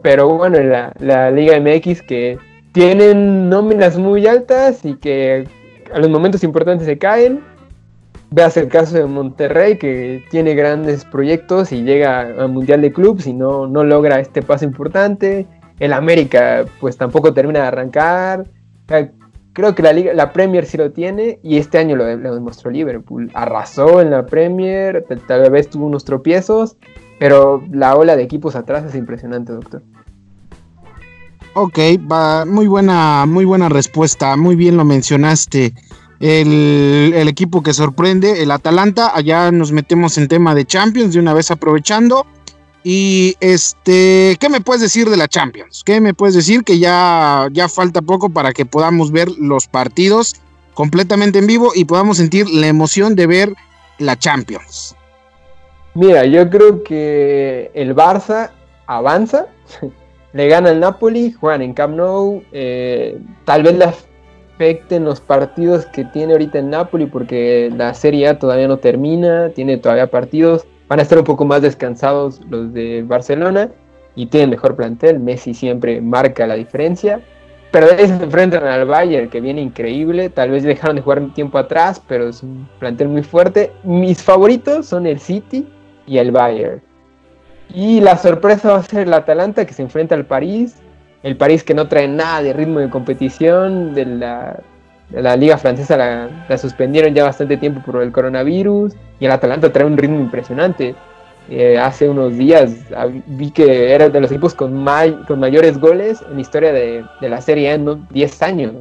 [0.01, 2.37] Pero bueno, la, la liga MX que
[2.71, 5.47] tienen nóminas muy altas y que
[5.93, 7.41] a los momentos importantes se caen.
[8.31, 13.25] Veas el caso de Monterrey que tiene grandes proyectos y llega al Mundial de Clubs
[13.25, 15.47] y no, no logra este paso importante.
[15.79, 18.45] El América pues tampoco termina de arrancar
[19.53, 23.29] creo que la liga, la Premier sí lo tiene y este año lo, demostró Liverpool.
[23.33, 26.77] Arrasó en la Premier, tal vez tuvo unos tropiezos,
[27.19, 29.81] pero la ola de equipos atrás es impresionante, doctor.
[31.53, 31.79] Ok,
[32.11, 35.73] va, muy buena, muy buena respuesta, muy bien lo mencionaste.
[36.19, 41.19] El, el, equipo que sorprende, el Atalanta, allá nos metemos en tema de Champions de
[41.19, 42.25] una vez aprovechando.
[42.83, 45.83] Y este, ¿qué me puedes decir de la Champions?
[45.85, 50.35] ¿Qué me puedes decir que ya, ya falta poco para que podamos ver los partidos
[50.73, 53.53] completamente en vivo y podamos sentir la emoción de ver
[53.97, 54.95] la Champions?
[55.93, 58.51] Mira, yo creo que el Barça
[58.87, 59.47] avanza,
[60.33, 65.85] le gana al Napoli, juegan en Camp Nou, eh, tal vez le afecten los partidos
[65.87, 70.65] que tiene ahorita el Napoli porque la Serie A todavía no termina, tiene todavía partidos
[70.89, 73.69] van a estar un poco más descansados los de Barcelona
[74.15, 75.19] y tienen mejor plantel.
[75.19, 77.21] Messi siempre marca la diferencia.
[77.71, 80.29] Pero de ahí se enfrentan al Bayern, que viene increíble.
[80.29, 83.71] Tal vez dejaron de jugar un tiempo atrás, pero es un plantel muy fuerte.
[83.83, 85.67] Mis favoritos son el City
[86.07, 86.81] y el Bayern.
[87.73, 90.75] Y la sorpresa va a ser el Atalanta, que se enfrenta al París.
[91.21, 93.93] El París que no trae nada de ritmo de competición.
[93.93, 99.71] De la, liga francesa la, suspendieron ya bastante tiempo por el coronavirus y el Atalanta
[99.71, 100.95] trae un ritmo impresionante.
[101.51, 106.35] Eh, hace unos días ah, vi que era de los equipos con, mayores goles en
[106.35, 108.73] la historia de, la Serie A en 10 años.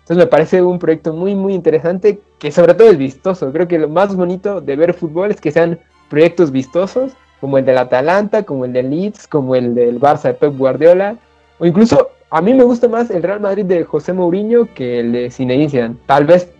[0.00, 3.50] Entonces me parece un proyecto muy muy interesante que sobre todo es vistoso.
[3.52, 5.78] Creo que lo más bonito de ver fútbol es que sean
[6.10, 7.12] proyectos vistosos
[7.44, 11.16] como el del Atalanta, como el del Leeds, como el del Barça de Pep Guardiola
[11.58, 15.12] o incluso a mí me gusta más el Real Madrid de José Mourinho que el
[15.12, 15.96] de Zinedine Zidane.
[16.06, 16.50] Tal vez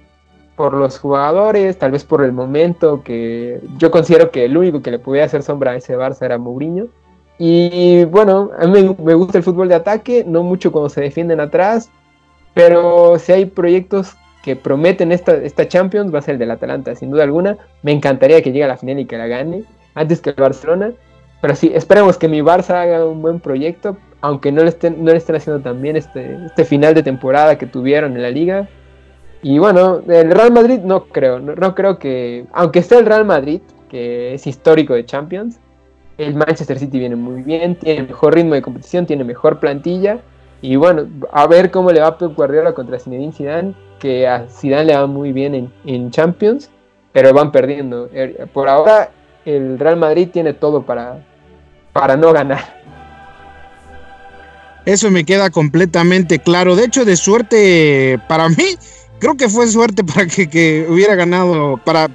[0.56, 4.90] por los jugadores, tal vez por el momento que yo considero que el único que
[4.90, 6.88] le podía hacer sombra a ese Barça era Mourinho.
[7.38, 11.40] Y bueno, a mí me gusta el fútbol de ataque, no mucho cuando se defienden
[11.40, 11.88] atrás,
[12.52, 16.94] pero si hay proyectos que prometen esta, esta Champions, va a ser el del Atalanta,
[16.94, 17.56] sin duda alguna.
[17.80, 20.92] Me encantaría que llegue a la final y que la gane, antes que el Barcelona.
[21.40, 25.10] Pero sí, esperemos que mi Barça haga un buen proyecto, aunque no le estén, no
[25.10, 28.68] le estén haciendo tan bien este, este final de temporada que tuvieron en la liga.
[29.42, 33.60] Y bueno, el Real Madrid no creo, no, creo que, aunque esté el Real Madrid,
[33.90, 35.60] que es histórico de Champions,
[36.16, 40.20] el Manchester City viene muy bien, tiene mejor ritmo de competición, tiene mejor plantilla.
[40.62, 44.86] Y bueno, a ver cómo le va Pep Guardiola contra Zinedine Zidane, que a Zidane
[44.86, 46.70] le va muy bien en, en Champions,
[47.12, 48.08] pero van perdiendo.
[48.14, 49.10] Er, por ahora
[49.44, 51.24] el Real Madrid tiene todo para,
[51.92, 52.82] para no ganar.
[54.84, 56.76] Eso me queda completamente claro.
[56.76, 58.76] De hecho, de suerte para mí,
[59.18, 62.10] creo que fue suerte para que, hubiera ganado, para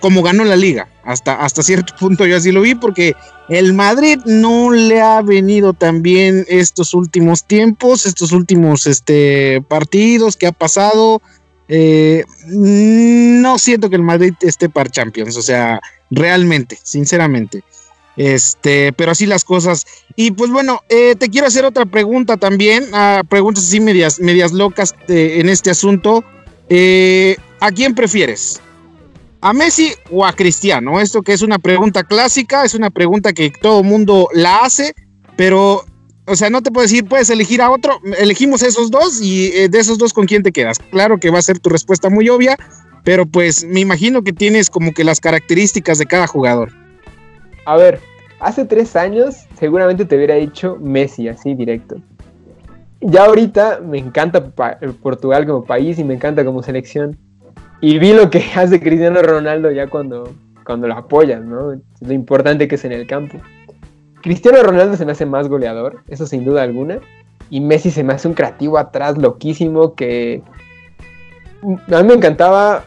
[0.00, 0.88] como ganó la liga.
[1.04, 3.14] Hasta, hasta cierto punto yo así lo vi, porque
[3.48, 10.36] el Madrid no le ha venido tan bien estos últimos tiempos, estos últimos este, partidos
[10.36, 11.22] que ha pasado.
[11.68, 17.64] Eh, no siento que el Madrid esté para Champions, o sea, realmente, sinceramente.
[18.16, 19.86] Este, pero así las cosas.
[20.14, 24.52] Y pues bueno, eh, te quiero hacer otra pregunta también, ah, preguntas así medias, medias
[24.52, 26.24] locas en este asunto.
[26.68, 28.60] Eh, ¿A quién prefieres?
[29.40, 31.00] ¿A Messi o a Cristiano?
[31.00, 34.94] Esto que es una pregunta clásica, es una pregunta que todo mundo la hace,
[35.36, 35.84] pero,
[36.26, 39.68] o sea, no te puedo decir, puedes elegir a otro, elegimos esos dos y eh,
[39.68, 40.78] de esos dos, ¿con quién te quedas?
[40.78, 42.56] Claro que va a ser tu respuesta muy obvia,
[43.04, 46.72] pero pues me imagino que tienes como que las características de cada jugador.
[47.64, 48.00] A ver,
[48.40, 51.96] hace tres años seguramente te hubiera dicho Messi, así directo.
[53.00, 54.44] Ya ahorita me encanta
[55.02, 57.16] Portugal como país y me encanta como selección
[57.80, 60.34] y vi lo que hace Cristiano Ronaldo ya cuando,
[60.64, 61.80] cuando lo apoyan, ¿no?
[62.00, 63.38] Lo importante que es en el campo.
[64.22, 67.00] Cristiano Ronaldo se me hace más goleador, eso sin duda alguna.
[67.50, 70.42] Y Messi se me hace un creativo atrás loquísimo que...
[71.62, 72.84] A mí me encantaba,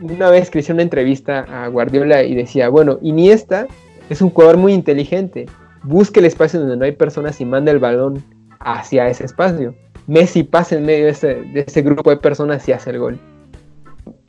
[0.00, 3.66] una vez que hice una entrevista a Guardiola y decía, bueno, Iniesta
[4.08, 5.46] es un jugador muy inteligente,
[5.82, 8.22] busca el espacio donde no hay personas y manda el balón
[8.60, 9.74] hacia ese espacio.
[10.06, 13.18] Messi pasa en medio de ese, grupo de personas y hace el gol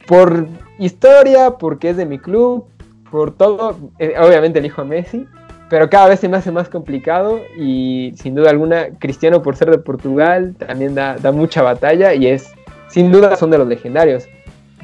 [0.09, 0.47] por
[0.79, 2.65] historia, porque es de mi club,
[3.11, 5.27] por todo, eh, obviamente elijo a Messi,
[5.69, 9.69] pero cada vez se me hace más complicado y sin duda alguna Cristiano por ser
[9.69, 12.51] de Portugal también da, mucha batalla y es,
[12.87, 14.27] sin duda son de los legendarios.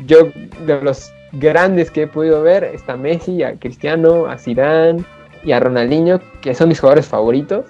[0.05, 0.29] Yo
[0.65, 5.03] de los grandes que he podido ver está Messi, a Cristiano, a Zidane
[5.43, 7.65] y a Ronaldinho, que son mis jugadores favoritos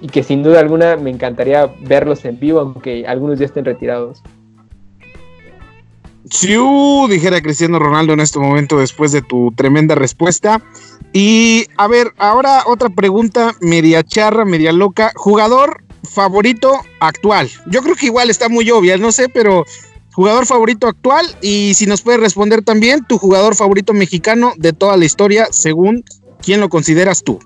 [0.00, 4.22] y que sin duda alguna me encantaría verlos en vivo, aunque algunos ya estén retirados.
[6.30, 6.56] Si
[7.08, 10.60] dijera Cristiano Ronaldo en este momento después de tu tremenda respuesta.
[11.12, 15.12] Y a ver, ahora otra pregunta media charra, media loca.
[15.14, 17.48] Jugador favorito actual.
[17.66, 19.64] Yo creo que igual está muy obvia, no sé, pero
[20.12, 24.96] jugador favorito actual y si nos puedes responder también tu jugador favorito mexicano de toda
[24.96, 26.04] la historia, según
[26.42, 27.38] quién lo consideras tú.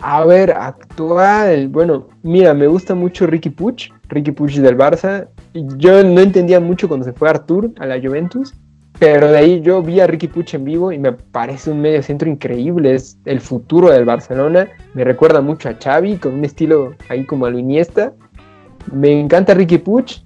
[0.00, 1.68] A ver, actual.
[1.68, 5.28] Bueno, mira, me gusta mucho Ricky Puch, Ricky Puch del Barça.
[5.54, 8.54] Yo no entendía mucho cuando se fue Artur a la Juventus,
[8.98, 12.02] pero de ahí yo vi a Ricky Puch en vivo y me parece un medio
[12.02, 12.94] centro increíble.
[12.94, 14.68] Es el futuro del Barcelona.
[14.94, 18.12] Me recuerda mucho a Xavi con un estilo ahí como a lo Iniesta.
[18.92, 20.22] Me encanta Ricky Puch.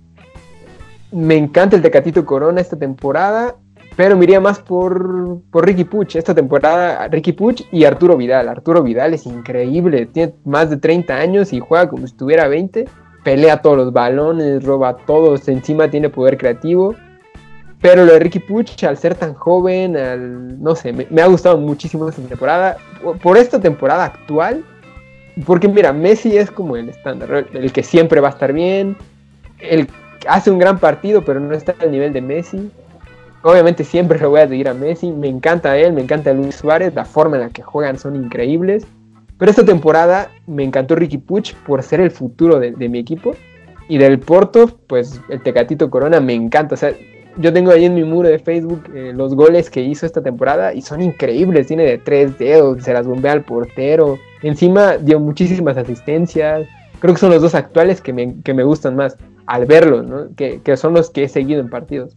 [1.11, 3.57] Me encanta el Tecatito Corona esta temporada
[3.97, 6.17] pero me iría más por, por Ricky Puch.
[6.17, 8.49] Esta temporada, Ricky Puch y Arturo Vidal.
[8.49, 10.07] Arturo Vidal es increíble.
[10.07, 12.87] Tiene más de 30 años y juega como si tuviera 20.
[13.25, 15.49] Pelea todos los balones, roba todos.
[15.49, 16.95] Encima tiene poder creativo.
[17.81, 21.59] Pero lo de Ricky Puch, al ser tan joven, al, no sé, me, ha gustado
[21.59, 22.77] muchísimo esta temporada.
[23.21, 24.65] Por, esta temporada actual,
[25.45, 28.97] porque mira, Messi es como el estándar, el que siempre va a estar bien,
[29.59, 29.89] el
[30.29, 32.71] hace un gran partido, pero no está al nivel de Messi.
[33.43, 36.95] Obviamente siempre lo voy a seguir a Messi, me encanta él, me encanta Luis Suárez,
[36.95, 38.87] la forma en la que juegan son increíbles.
[39.43, 43.35] Pero esta temporada me encantó Ricky Puch por ser el futuro de, mi equipo.
[43.89, 46.77] Y del Porto, pues el Tecatito Corona me encanta.
[46.77, 46.95] O sea,
[47.39, 50.73] yo tengo ahí en mi muro de Facebook eh, los goles que hizo esta temporada
[50.73, 51.67] y son increíbles.
[51.67, 54.17] Tiene de tres dedos, se las bombea al portero.
[54.43, 56.69] Encima dio muchísimas asistencias.
[57.01, 60.37] Creo que son los dos actuales que me, que me gustan más al verlos, ¿no?
[60.37, 62.15] que, que son los que he seguido en partidos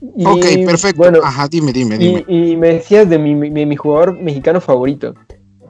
[0.00, 1.24] ok, perfecto.
[1.24, 2.24] Ajá, dime, dime, dime.
[2.28, 5.14] Y, me decías de mi, mi, jugador mexicano favorito.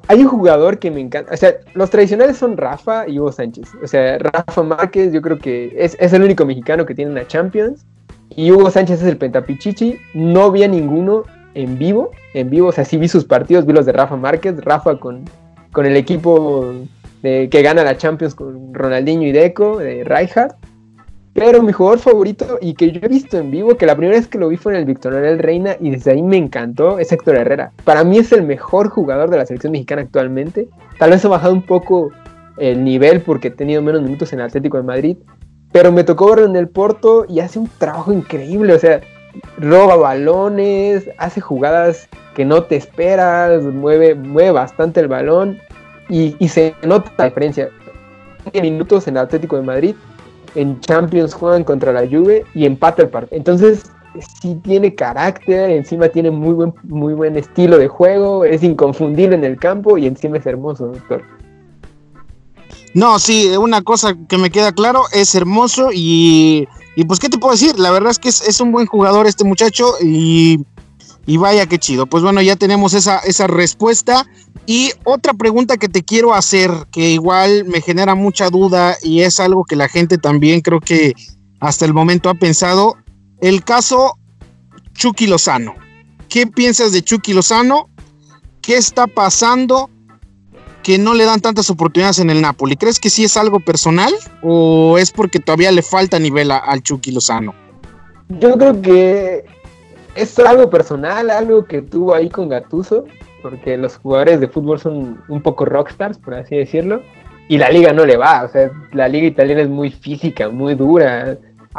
[0.08, 1.32] Hay un jugador que me encanta.
[1.32, 3.68] O sea, los tradicionales son Rafa y Hugo Sánchez.
[3.82, 7.26] O sea, Rafa Márquez, yo creo que es, es el único mexicano que tiene una
[7.26, 7.84] Champions.
[8.30, 9.98] Y Hugo Sánchez es el pentapichichi.
[10.14, 12.10] No vi a ninguno en vivo.
[12.32, 14.58] En vivo, o sea, sí vi sus partidos, vi los de Rafa Márquez.
[14.64, 15.24] Rafa con,
[15.72, 16.72] con el equipo
[17.22, 20.54] que gana la Champions con Ronaldinho y Deco, de Rijkaard.
[21.38, 24.26] Pero mi jugador favorito y que yo he visto en vivo, que la primera vez
[24.26, 27.12] que lo vi fue en el Victoria del Reina y desde ahí me encantó, es
[27.12, 27.70] Héctor Herrera.
[27.84, 30.68] Para mí es el mejor jugador de la selección mexicana actualmente.
[30.98, 32.10] Tal vez ha bajado un poco
[32.56, 35.16] el nivel porque he tenido menos minutos en el Atlético de Madrid,
[35.70, 39.00] pero me tocó verlo en el Porto y hace un trabajo increíble, o sea,
[39.58, 45.58] roba balones, hace jugadas que no te esperas, mueve, mueve bastante el balón
[46.08, 47.68] y, se nota la diferencia.
[48.60, 49.94] minutos en el Atlético de Madrid
[50.54, 53.36] en Champions juegan contra la Juve y empata el partido.
[53.36, 53.84] Entonces,
[54.40, 59.44] sí tiene carácter, encima tiene muy buen, muy buen estilo de juego, es inconfundible en
[59.44, 61.22] el campo y encima es hermoso, doctor.
[62.94, 67.38] No, sí, una cosa que me queda claro, es hermoso y, y pues, ¿qué te
[67.38, 67.78] puedo decir?
[67.78, 70.64] La verdad es que es, un buen jugador este muchacho y,
[71.28, 72.06] y, vaya que chido.
[72.06, 74.26] Pues bueno, ya tenemos esa, esa respuesta.
[74.66, 79.40] Y otra pregunta que te quiero hacer, que igual me genera mucha duda y es
[79.40, 81.14] algo que la gente también creo que
[81.60, 82.96] hasta el momento ha pensado,
[83.40, 84.18] el caso
[84.94, 85.74] Chucky Lozano.
[86.28, 87.88] ¿Qué piensas de Chucky Lozano?
[88.60, 89.90] ¿Qué está pasando
[90.82, 92.76] que no le dan tantas oportunidades en el Napoli?
[92.76, 97.12] ¿Crees que sí es algo personal o es porque todavía le falta nivel al Chucky
[97.12, 97.54] Lozano?
[98.28, 99.44] Yo creo que
[100.22, 103.04] es algo personal, algo que tuvo ahí con Gatuso,
[103.42, 107.02] porque los jugadores de fútbol son un poco rockstars, por así decirlo,
[107.48, 110.74] y la liga no le va, o sea, la liga italiana es muy física, muy
[110.74, 111.38] dura.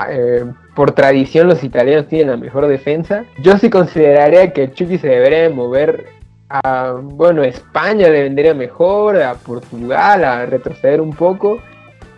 [0.10, 3.26] Eh, por tradición los italianos tienen la mejor defensa.
[3.42, 6.06] Yo sí consideraría que Chucky se debería mover
[6.50, 11.60] a, bueno, España le vendría mejor, a Portugal, a retroceder un poco,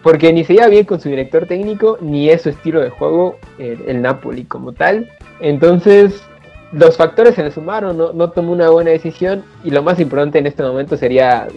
[0.03, 3.37] porque ni se lleva bien con su director técnico, ni es su estilo de juego
[3.59, 5.09] el, Napoli como tal.
[5.41, 6.23] Entonces,
[6.71, 10.47] los factores se le sumaron, no, tomó una buena decisión y lo más importante en
[10.47, 11.47] este momento sería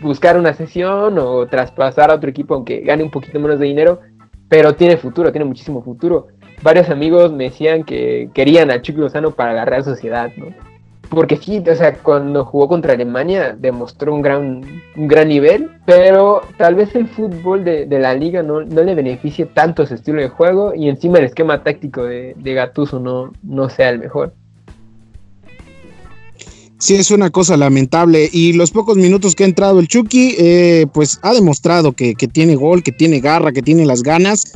[0.00, 4.00] buscar una sesión o traspasar a otro equipo aunque gane un poquito menos de dinero,
[4.48, 6.28] pero tiene futuro, tiene muchísimo futuro.
[6.62, 10.46] Varios amigos me decían que querían a Chucky Lozano para Real Sociedad, ¿no?
[11.14, 14.62] Porque sí, o sea, cuando jugó contra Alemania demostró un gran,
[14.96, 19.82] un gran nivel, pero tal vez el fútbol de, la liga no, le beneficie tanto
[19.82, 23.90] ese estilo de juego y encima el esquema táctico de, de Gattuso no, no sea
[23.90, 24.32] el mejor.
[26.84, 28.28] Sí, es una cosa lamentable.
[28.30, 32.56] Y los pocos minutos que ha entrado el Chucky, eh, pues ha demostrado que, tiene
[32.56, 34.52] gol, que tiene garra, que tiene las ganas.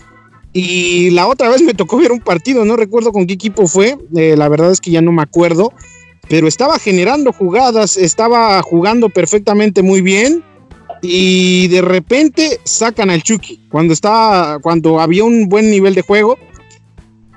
[0.53, 3.97] Y la otra vez me tocó ver un partido, no recuerdo con qué equipo fue,
[4.15, 5.73] eh, la verdad es que ya no me acuerdo,
[6.29, 10.45] pero estaba generando jugadas, estaba jugando perfectamente muy bien
[11.01, 16.37] y de repente sacan al Chucky cuando estaba, cuando había un buen nivel de juego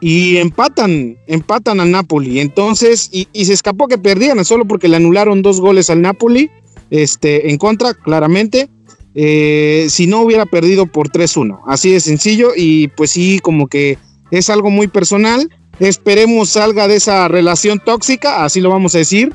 [0.02, 2.40] y empatan, empatan al Napoli.
[2.40, 6.50] Entonces, y, se escapó que perdían, solo porque le anularon dos goles al Napoli,
[6.90, 8.68] este, en contra, claramente.
[9.14, 13.98] Eh, si no hubiera perdido por 3-1, así de sencillo, y pues sí, como que
[14.32, 15.50] es algo muy personal.
[15.80, 19.34] Esperemos salga de esa relación tóxica, así lo vamos a decir,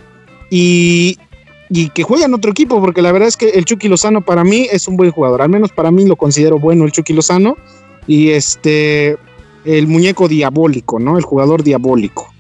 [0.50, 1.18] y,
[1.68, 4.44] y que juegue en otro equipo, porque la verdad es que el Chucky Lozano para
[4.44, 7.56] mí es un buen jugador, al menos para mí lo considero bueno el Chucky Lozano,
[8.06, 9.16] y este,
[9.64, 11.18] el muñeco diabólico, ¿no?
[11.18, 12.32] El jugador diabólico.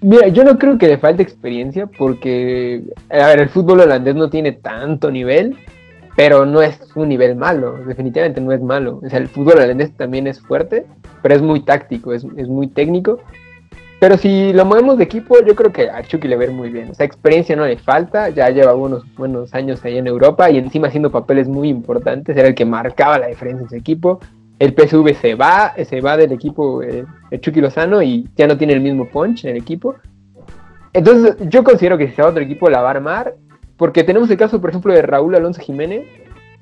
[0.00, 4.30] Mira, yo no creo que le falte experiencia porque, a ver, el fútbol holandés no
[4.30, 5.56] tiene tanto nivel,
[6.16, 9.00] pero no es un nivel malo, definitivamente no es malo.
[9.04, 10.86] O sea, el fútbol holandés también es fuerte,
[11.22, 13.20] pero es muy táctico, es, muy técnico.
[14.00, 16.54] Pero si lo movemos de equipo, yo creo que a Chucky le va a ver
[16.54, 16.90] muy bien.
[16.90, 20.58] O sea, experiencia no le falta, ya lleva unos buenos años ahí en Europa y
[20.58, 24.20] encima haciendo papeles muy importantes, era el que marcaba la diferencia en su equipo
[24.58, 28.56] el PSV se va, se va del equipo eh, el Chucky Lozano y ya no
[28.56, 29.96] tiene el mismo punch en el equipo.
[30.92, 33.34] Entonces yo considero que si se va a otro equipo la va a armar,
[33.76, 36.06] porque tenemos el caso, por ejemplo, de Raúl Alonso Jiménez,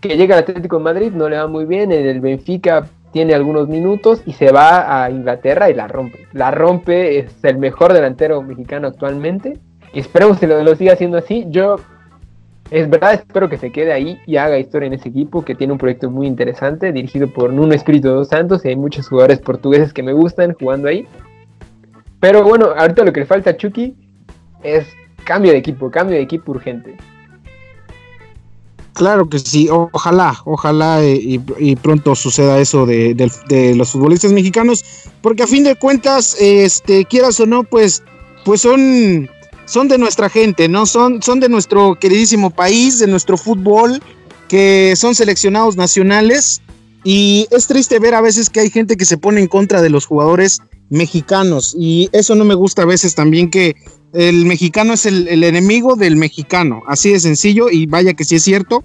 [0.01, 3.33] que llega al Atlético de Madrid, no le va muy bien, en el Benfica tiene
[3.33, 6.27] algunos minutos y se va a Inglaterra y la rompe.
[6.33, 9.61] La rompe, es el mejor delantero mexicano actualmente.
[9.93, 11.47] Y esperemos que lo, siga haciendo así.
[11.49, 11.77] Yo
[12.73, 15.73] es verdad, espero que se quede ahí y haga historia en ese equipo que tiene
[15.73, 19.93] un proyecto muy interesante, dirigido por Nuno Espíritu dos Santos y hay muchos jugadores portugueses
[19.93, 21.07] que me gustan jugando ahí.
[22.19, 23.95] Pero bueno, ahorita lo que le falta a Chucky
[24.65, 24.89] es
[25.25, 26.97] cambio de equipo, cambio de equipo urgente.
[28.93, 34.85] Claro que sí, ojalá, ojalá eh, y, pronto suceda eso de, los futbolistas mexicanos,
[35.21, 38.05] porque a fin de cuentas, este, quieras o no, pues,
[38.45, 39.29] pues son
[39.67, 40.87] son de nuestra gente, ¿no?
[40.87, 44.03] Son, son de nuestro queridísimo país, de nuestro fútbol,
[44.49, 46.61] que son seleccionados nacionales.
[47.03, 49.91] Y es triste ver a veces que hay gente que se pone en contra de
[49.91, 50.61] los jugadores
[50.91, 51.75] mexicanos.
[51.79, 53.75] Y eso no me gusta a veces también que
[54.15, 56.83] el mexicano es el, enemigo del mexicano.
[56.87, 58.85] Así de sencillo y vaya que sí es cierto.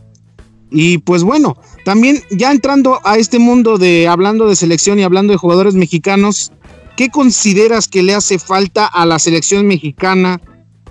[0.71, 1.55] Y pues bueno,
[1.85, 6.51] también ya entrando a este mundo de hablando de selección y hablando de jugadores mexicanos,
[6.97, 10.41] ¿qué consideras que le hace falta a la selección mexicana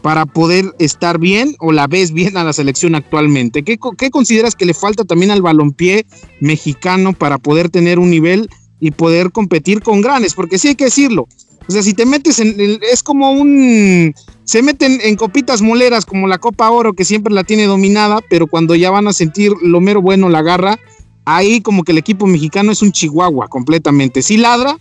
[0.03, 3.65] para poder estar bien o la ves bien a la selección actualmente?
[3.65, 3.79] ¿Qué,
[4.11, 6.07] consideras que le falta también al balompié
[6.41, 8.49] mexicano para poder tener un nivel
[8.81, 10.35] y poder competir con grandes?
[10.35, 11.29] Porque sí hay que decirlo.
[11.69, 12.79] O sea, si te metes en.
[12.81, 14.15] Es como un.
[14.45, 18.47] Se meten en copitas moleras como la Copa Oro, que siempre la tiene dominada, pero
[18.47, 20.79] cuando ya van a sentir lo mero bueno la garra,
[21.27, 24.23] ahí como que el equipo mexicano es un chihuahua completamente.
[24.23, 24.79] Sí ladra,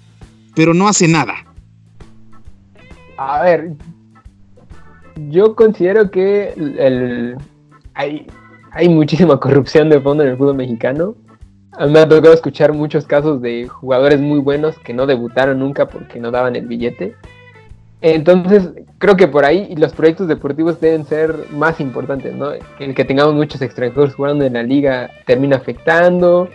[0.55, 1.35] pero no hace nada.
[3.17, 3.73] A ver,
[5.29, 7.35] yo considero que
[7.95, 8.27] hay,
[8.71, 11.15] hay muchísima corrupción de fondo en el fútbol mexicano.
[11.85, 16.19] Me ha tocado escuchar muchos casos de jugadores muy buenos que no debutaron nunca porque
[16.19, 17.15] no daban el billete.
[18.01, 22.51] Entonces, creo que por ahí los proyectos deportivos deben ser más importantes, ¿no?
[22.79, 26.49] El que tengamos muchos extranjeros jugando en la liga termina afectando.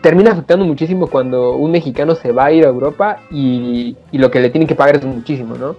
[0.00, 4.30] Termina afectando muchísimo cuando un mexicano se va a ir a Europa y, y lo
[4.30, 5.76] que le tienen que pagar es muchísimo, ¿no?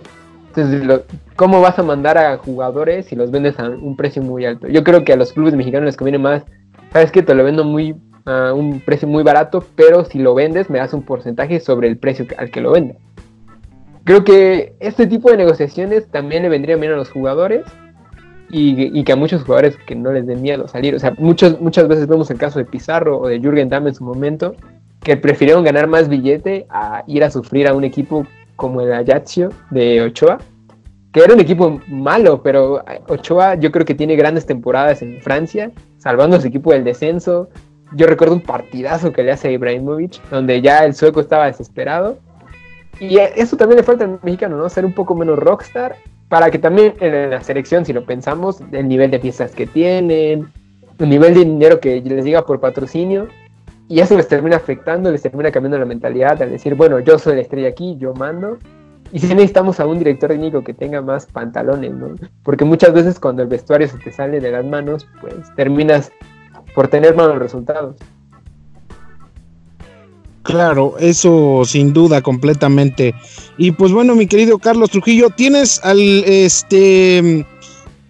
[0.47, 1.01] Entonces,
[1.35, 4.67] ¿cómo vas a mandar a jugadores si los vendes a un precio muy alto?
[4.67, 6.43] Yo creo que a los clubes mexicanos les conviene más,
[6.91, 7.95] sabes que te lo vendo muy
[8.27, 11.97] a un precio muy barato, pero si lo vendes me das un porcentaje sobre el
[11.97, 12.97] precio al que lo vendes.
[14.03, 17.65] creo que este tipo de negociaciones también le vendrían bien a los jugadores
[18.49, 20.95] y, que a muchos jugadores que no les den miedo salir.
[20.95, 23.95] O sea, muchos, muchas veces vemos el caso de Pizarro o de Jürgen Damm en
[23.95, 24.55] su momento,
[25.01, 28.25] que prefirieron ganar más billete a ir a sufrir a un equipo
[28.55, 30.39] como el Ajaccio de Ochoa,
[31.11, 35.71] que era un equipo malo, pero Ochoa yo creo que tiene grandes temporadas en Francia,
[35.97, 37.49] salvando a su equipo del descenso.
[37.93, 42.17] Yo recuerdo un partidazo que le hace a Ibrahimovic, donde ya el sueco estaba desesperado.
[42.99, 44.67] Y eso también le falta al mexicano, ¿no?
[44.69, 45.95] Ser un poco menos rockstar
[46.29, 50.51] para que también en la selección, si lo pensamos, el nivel de piezas que tienen,
[50.99, 53.27] el nivel de dinero que les llega por patrocinio,
[53.87, 57.35] y eso les termina afectando, les termina cambiando la mentalidad al decir, bueno, yo soy
[57.35, 58.57] la estrella aquí, yo mando.
[59.13, 62.15] Y si necesitamos a un director técnico que tenga más pantalones, ¿no?
[62.43, 66.11] Porque muchas veces cuando el vestuario se te sale de las manos, pues terminas
[66.77, 67.95] por tener malos resultados.
[70.43, 73.15] Claro, eso sin duda completamente.
[73.57, 77.47] Y pues bueno, mi querido Carlos Trujillo, tienes al este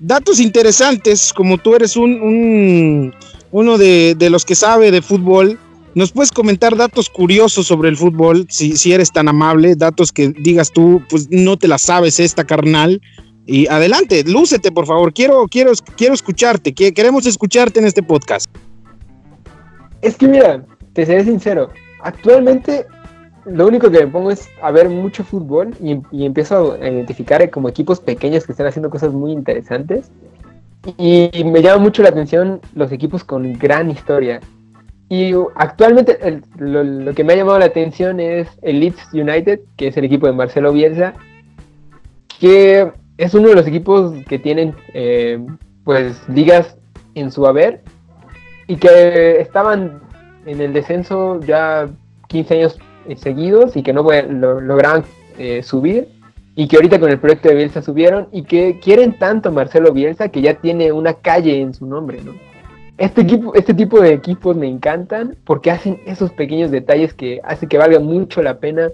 [0.02, 3.14] datos interesantes, como tú eres un,
[3.52, 5.58] uno de, los que sabe de fútbol.
[5.96, 9.78] ¿Nos puedes comentar datos curiosos sobre el fútbol, si, si eres tan amable?
[9.78, 13.00] Datos que digas tú, pues no te la sabes esta carnal.
[13.48, 15.12] Y adelante, lúcete, por favor.
[15.12, 16.74] Quiero, quiero, quiero escucharte.
[16.74, 18.46] Queremos escucharte en este podcast.
[20.02, 21.70] Es que mira, te seré sincero
[22.02, 22.86] actualmente
[23.46, 27.70] lo único que me pongo es a ver mucho fútbol y, empiezo a identificar como
[27.70, 30.12] equipos pequeños que están haciendo cosas muy interesantes.
[30.98, 34.42] Y, me llama mucho la atención los equipos con gran historia.
[35.10, 39.98] Y actualmente lo, que me ha llamado la atención es el Leeds United, que es
[39.98, 41.14] el equipo de Marcelo Bielsa,
[42.40, 45.40] que es uno de los equipos que tienen eh,
[45.84, 46.78] pues ligas
[47.16, 47.82] en su haber
[48.68, 50.02] y que estaban
[50.46, 51.90] en el descenso ya
[52.28, 55.04] 15 años eh, seguidos y que no lo, lograban
[55.38, 56.10] eh, subir
[56.56, 59.94] y que ahorita con el proyecto de Bielsa subieron y que quieren tanto a Marcelo
[59.94, 62.34] Bielsa que ya tiene una calle en su nombre, ¿no?
[62.98, 67.68] Este, equipo, este tipo de equipos me encantan porque hacen esos pequeños detalles que hace
[67.68, 68.90] que valga mucho la pena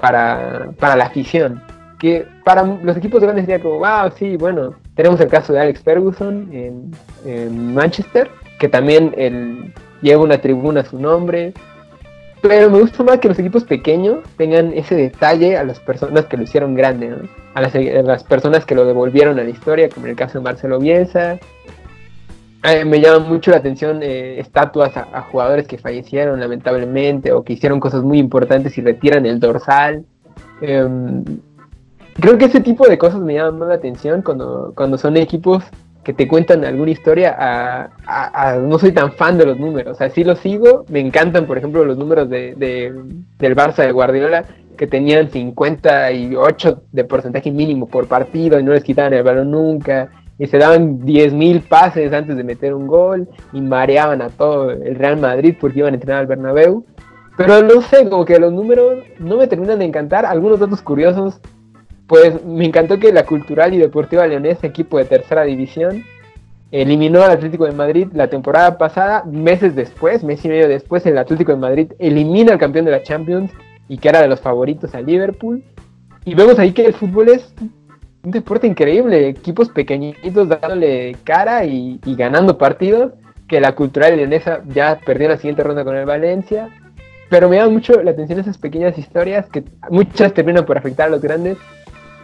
[0.00, 1.62] para, la afición.
[2.04, 5.80] Que para los equipos grandes sería como, wow, sí, bueno, tenemos el caso de Alex
[5.80, 11.54] Ferguson en, Manchester, que también el, lleva una tribuna a su nombre.
[12.42, 16.36] Pero me gusta más que los equipos pequeños tengan ese detalle a las personas que
[16.36, 17.16] lo hicieron grande,
[17.54, 20.78] a, las, personas que lo devolvieron a la historia, como en el caso de Marcelo
[20.80, 21.38] Bielsa.
[22.84, 27.80] Me llama mucho la atención eh, estatuas a, jugadores que fallecieron lamentablemente o que hicieron
[27.80, 30.04] cosas muy importantes y retiran el dorsal.
[30.60, 31.24] Em,
[32.14, 35.64] creo que ese tipo de cosas me llaman más la atención cuando, cuando son equipos
[36.04, 39.92] que te cuentan alguna historia a, no soy tan fan de los números.
[39.92, 42.54] O sea, sí los sigo, me encantan, por ejemplo, los números de,
[43.38, 44.44] del Barça de Guardiola,
[44.76, 50.10] que tenían 58 de porcentaje mínimo por partido y no les quitaban el balón nunca.
[50.36, 54.96] Y se daban 10.000 pases antes de meter un gol y mareaban a todo el
[54.96, 56.84] Real Madrid porque iban a entrenar al Bernabéu.
[57.36, 60.26] Pero no sé, como que los números no me terminan de encantar.
[60.26, 61.40] Algunos datos curiosos
[62.06, 66.04] pues me encantó que la Cultural y Deportiva Leonesa, equipo de tercera división,
[66.70, 71.18] eliminó al Atlético de Madrid la temporada pasada, meses después, mes y medio después, el
[71.18, 73.52] Atlético de Madrid elimina al campeón de la Champions
[73.88, 75.62] y que era de los favoritos a Liverpool.
[76.24, 77.54] Y vemos ahí que el fútbol es
[78.24, 83.12] un deporte increíble, equipos pequeñitos dándole cara y, ganando partidos,
[83.46, 86.70] que la Cultural Leonesa ya perdió la siguiente ronda con el Valencia.
[87.28, 91.10] Pero me llama mucho la atención esas pequeñas historias que muchas terminan por afectar a
[91.10, 91.56] los grandes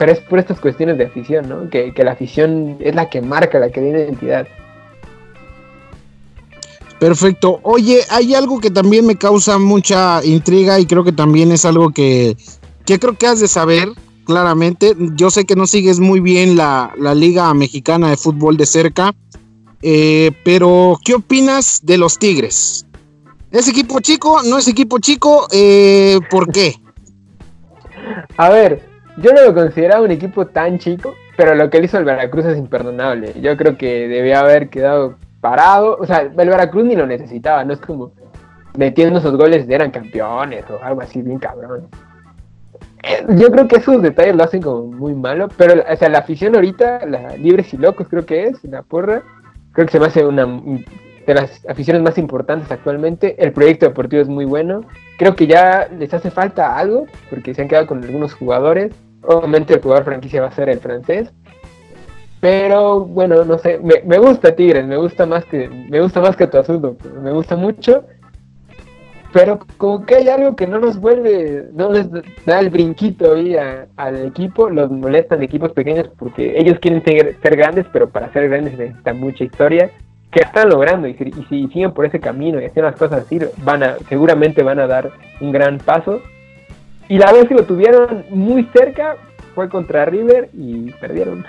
[0.01, 1.69] pero es por estas cuestiones de afición, ¿no?
[1.69, 4.49] Que, la afición es la que marca, la que da identidad.
[6.99, 7.61] Perfecto.
[7.65, 11.91] Oye, hay algo que también me causa mucha intriga y creo que también es algo
[11.91, 12.35] que,
[12.87, 13.91] creo que has de saber
[14.25, 14.97] claramente.
[15.17, 19.15] Yo sé que no sigues muy bien la, Liga Mexicana de Fútbol de cerca,
[19.83, 22.87] eh, pero ¿qué opinas de los Tigres?
[23.51, 24.43] ¿Es equipo chico?
[24.45, 25.47] ¿No es equipo chico?
[25.53, 26.81] Eh, ¿Por qué?
[28.39, 28.90] A ver,
[29.21, 32.45] yo no lo consideraba un equipo tan chico, pero lo que él hizo el Veracruz
[32.47, 33.35] es imperdonable.
[33.41, 35.97] Yo creo que debía haber quedado parado.
[35.99, 38.13] O sea, el Veracruz ni lo necesitaba, no es como
[38.77, 41.89] metiendo esos goles eran campeones o algo así, bien cabrón.
[43.03, 46.19] Eh, yo creo que esos detalles lo hacen como muy malo, pero o sea, la
[46.19, 49.23] afición ahorita, la Libres y Locos creo que es, la porra,
[49.73, 53.43] creo que se me hace una de las aficiones más importantes actualmente.
[53.43, 54.83] El proyecto deportivo es muy bueno.
[55.19, 58.93] Creo que ya les hace falta algo, porque se han quedado con algunos jugadores.
[59.23, 61.33] Obviamente el jugador franquicia va a ser el francés.
[62.41, 66.47] Pero bueno, no sé, me, gusta Tigres, me gusta más que me gusta más que
[66.47, 68.05] tu asunto, me gusta mucho.
[69.33, 72.09] pero como que hay algo que no nos vuelve, no les
[72.47, 73.57] da el brinquito ahí
[73.97, 78.79] al equipo, los molestan equipos pequeños porque ellos quieren ser, grandes, pero para ser grandes
[78.79, 79.91] necesitan mucha historia,
[80.33, 83.83] que están logrando y si, siguen por ese camino y hacen las cosas así, van
[83.83, 85.11] a, seguramente van a dar
[85.43, 86.23] un gran paso.
[87.11, 89.19] Y la vez que lo tuvieron muy cerca
[89.55, 91.45] fue contra River y perdieron.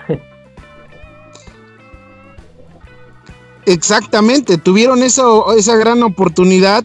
[3.64, 6.84] Exactamente, tuvieron esa gran oportunidad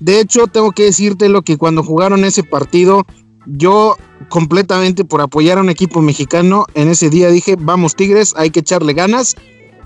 [0.00, 3.04] de hecho, tengo que decirte lo que cuando jugaron ese partido,
[3.46, 3.96] yo
[4.28, 8.60] completamente por apoyar a un equipo mexicano, en ese día dije, vamos Tigres, hay que
[8.60, 9.36] echarle ganas.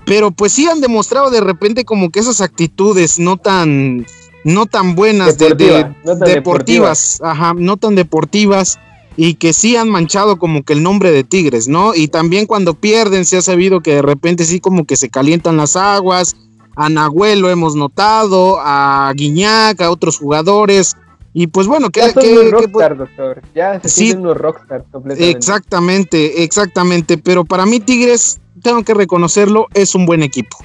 [0.05, 4.05] Pero pues sí han demostrado de repente como que esas actitudes no tan,
[4.43, 5.93] no tan buenas, de,
[6.25, 8.79] deportivas, ajá, no tan deportivas
[9.15, 11.93] y que sí han manchado como que el nombre de Tigres, ¿no?
[11.93, 15.57] Y también cuando pierden se ha sabido que de repente sí como que se calientan
[15.57, 16.35] las aguas,
[16.75, 20.95] a Nahuel lo hemos notado, a Guiñac, a otros jugadores.
[21.35, 23.41] Y pues bueno, que, ya que, rockstar, doctor.
[23.55, 25.37] Ya se sí, unos rockstar completamente.
[25.37, 27.17] Exactamente, exactamente.
[27.17, 30.57] Pero para mí Tigres, tengo que reconocerlo, es un buen equipo.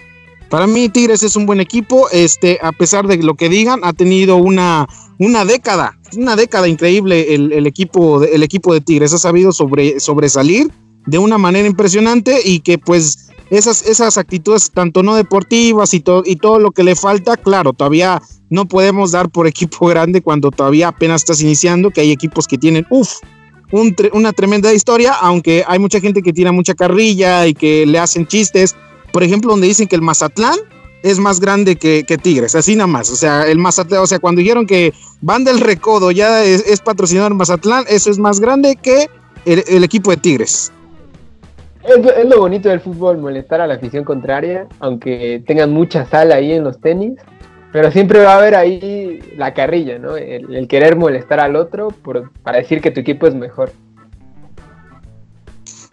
[0.50, 3.92] Para mí Tigres es un buen equipo, este, a pesar de lo que digan, ha
[3.92, 4.88] tenido una,
[5.18, 10.70] una década, una década increíble el, equipo, el equipo de Tigres, ha sabido sobre, sobresalir
[11.06, 16.22] de una manera impresionante y que pues esas, esas actitudes tanto no deportivas y, todo
[16.24, 20.50] y todo lo que le falta, claro, todavía no podemos dar por equipo grande cuando
[20.50, 23.16] todavía apenas estás iniciando, que hay equipos que tienen, uff,
[24.12, 28.26] una tremenda historia, aunque hay mucha gente que tira mucha carrilla y que le hacen
[28.26, 28.74] chistes,
[29.12, 30.56] por ejemplo, donde dicen que el Mazatlán
[31.02, 34.40] es más grande que, Tigres, así nada más, o sea, el Mazatlán, o sea, cuando
[34.40, 39.08] dijeron que Van del Recodo ya es, patrocinador Mazatlán, eso es más grande que
[39.44, 40.72] el equipo de Tigres
[41.88, 46.52] es, lo bonito del fútbol, molestar a la afición contraria, aunque tengan mucha sal ahí
[46.52, 47.18] en los tenis,
[47.72, 50.16] pero siempre va a haber ahí la carrilla, ¿no?
[50.16, 51.88] El, querer molestar al otro
[52.42, 53.72] para decir que tu equipo es mejor.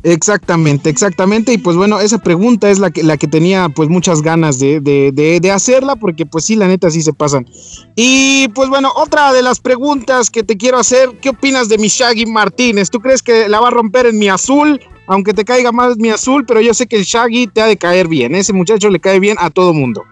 [0.07, 1.51] Exactamente, exactamente.
[1.51, 4.79] Y pues bueno, esa pregunta es la que, la que tenía pues muchas ganas de,
[4.79, 7.47] de, de, hacerla, porque pues sí, la neta sí se pasan.
[7.95, 11.87] Y pues bueno, otra de las preguntas que te quiero hacer, ¿qué opinas de mi
[11.87, 12.91] Shaggy Martínez?
[12.91, 16.09] ¿Tú crees que la va a romper en mi azul aunque te caiga más mi
[16.09, 18.33] azul, pero yo sé que el Shaggy te ha de caer bien.
[18.33, 20.03] Ese muchacho le cae bien a todo mundo.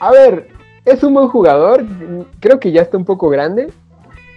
[0.00, 0.48] A ver,
[0.84, 1.84] es un buen jugador.
[2.40, 3.72] Creo que ya está un poco grande.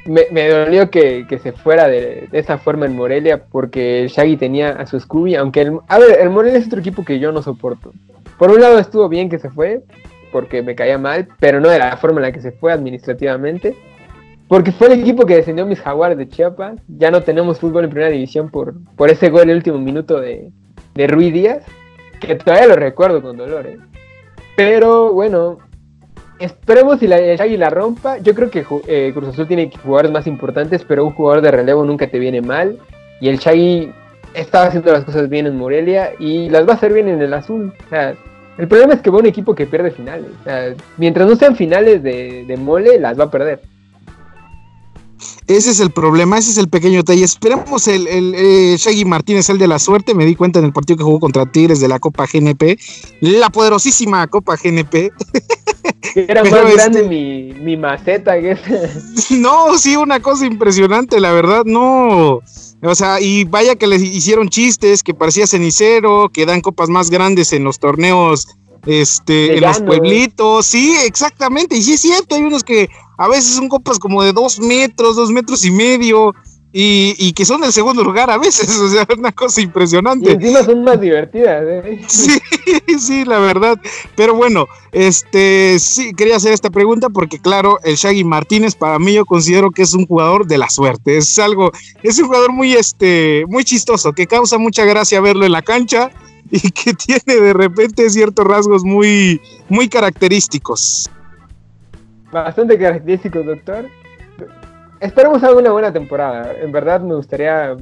[0.07, 4.99] Me, dolió que, se fuera de, esa forma en Morelia porque Shaggy tenía a su
[4.99, 5.35] Scooby.
[5.35, 7.91] Aunque, el, a ver, el Morelia es otro equipo que yo no soporto.
[8.37, 9.83] Por un lado estuvo bien que se fue
[10.31, 13.75] porque me caía mal, pero no de la forma en la que se fue administrativamente.
[14.47, 16.79] Porque fue el equipo que descendió mis jaguares de Chiapas.
[16.87, 20.21] Ya no tenemos fútbol en primera división por, por ese gol en el último minuto
[20.21, 20.51] de,
[20.93, 21.65] de Rui Díaz.
[22.21, 23.67] Que todavía lo recuerdo con dolor.
[23.67, 23.77] ¿eh?
[24.55, 25.59] Pero bueno,
[26.39, 28.17] esperemos si la Shaggy la rompa.
[28.19, 31.85] Yo creo que eh, Cruz Azul tiene jugadores más importantes, pero un jugador de relevo
[31.85, 32.77] nunca te viene mal.
[33.19, 33.91] Y el Shaggy
[34.33, 37.33] estaba haciendo las cosas bien en Morelia y las va a hacer bien en el
[37.33, 37.73] azul.
[37.85, 38.15] O sea,
[38.57, 40.29] el problema es que va un equipo que pierde finales.
[40.41, 43.61] O sea, mientras no sean finales de, mole, las va a perder.
[45.47, 47.23] Ese es el problema, ese es el pequeño detalle.
[47.23, 50.13] Esperemos el, el, eh, Shaggy Martínez, el de la suerte.
[50.13, 52.77] Me di cuenta en el partido que jugó contra Tigres de la Copa GNP,
[53.21, 55.11] la poderosísima Copa GNP.
[56.15, 58.57] Era más grande este mi, mi maceta que
[59.37, 62.41] No, sí, una cosa impresionante, la verdad, no.
[62.81, 67.09] O sea, y vaya que le hicieron chistes, que parecía cenicero, que dan copas más
[67.09, 68.47] grandes en los torneos
[68.87, 73.55] este, en los pueblitos, sí, exactamente, y sí es cierto, hay unos que a veces
[73.55, 76.33] son copas como de dos metros, dos metros y medio,
[76.73, 80.31] y, que son del segundo lugar a veces, o sea, una cosa impresionante.
[80.31, 82.01] Y encima son más divertidas, ¿eh?
[82.07, 82.39] Sí,
[82.99, 83.79] sí, la verdad.
[84.15, 89.13] Pero bueno, este, sí, quería hacer esta pregunta porque, claro, el Shaggy Martínez, para mí,
[89.13, 91.17] yo considero que es un jugador de la suerte.
[91.17, 91.71] Es algo,
[92.03, 96.11] es un jugador muy, este, muy chistoso, que causa mucha gracia verlo en la cancha
[96.51, 101.09] y que tiene de repente ciertos rasgos muy, muy característicos.
[102.31, 103.87] Bastante característicos, doctor.
[104.99, 106.53] Esperemos alguna buena temporada.
[106.61, 107.75] En verdad me gustaría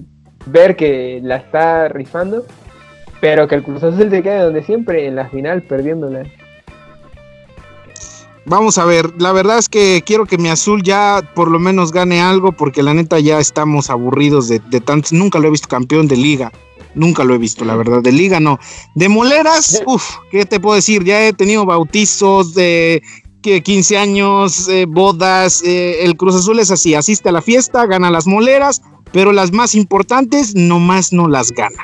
[0.45, 2.45] ver que la está rifando,
[3.21, 6.23] pero que el Cruz Azul te quede donde siempre, en la final, perdiéndola.
[8.47, 11.91] Vamos a ver, la verdad es que quiero que mi azul ya por lo menos
[11.91, 15.13] gane algo, porque la neta ya estamos aburridos de, de tantos.
[15.13, 16.51] Nunca lo he visto campeón de liga.
[16.93, 18.01] Nunca lo he visto, la verdad.
[18.01, 18.59] De liga no.
[18.93, 21.03] De moleras, uff, ¿qué te puedo decir?
[21.03, 23.01] Ya he tenido bautizos de
[23.45, 25.63] 15 años, eh, bodas.
[25.63, 28.81] Eh, el Cruz Azul es así: asiste a la fiesta, gana las moleras,
[29.11, 31.83] pero las más importantes nomás no las gana.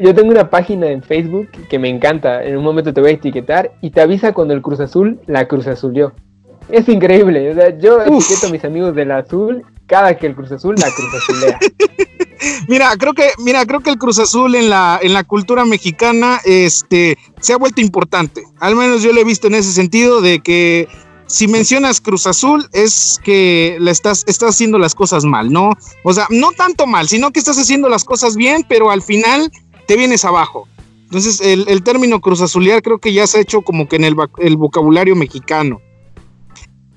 [0.00, 2.44] Yo tengo una página en Facebook que me encanta.
[2.44, 5.46] En un momento te voy a etiquetar y te avisa cuando el Cruz Azul la
[5.48, 6.12] Cruz Azulió.
[6.68, 7.50] es increíble.
[7.50, 10.90] O sea, yo etiqueto a mis amigos del azul cada que el Cruz Azul la
[10.90, 11.58] Cruz Azulea.
[12.68, 16.40] mira, creo que, mira, creo que el Cruz Azul en la, en la cultura mexicana,
[16.44, 18.44] este, se ha vuelto importante.
[18.60, 20.88] Al menos yo lo he visto en ese sentido de que
[21.26, 25.70] si mencionas Cruz Azul es que le estás, estás haciendo las cosas mal, ¿no?
[26.02, 29.52] O sea, no tanto mal, sino que estás haciendo las cosas bien, pero al final
[29.86, 30.66] te vienes abajo.
[31.04, 34.14] Entonces, el, término Cruz Azulear creo que ya se ha hecho como que en el,
[34.38, 35.80] el vocabulario mexicano.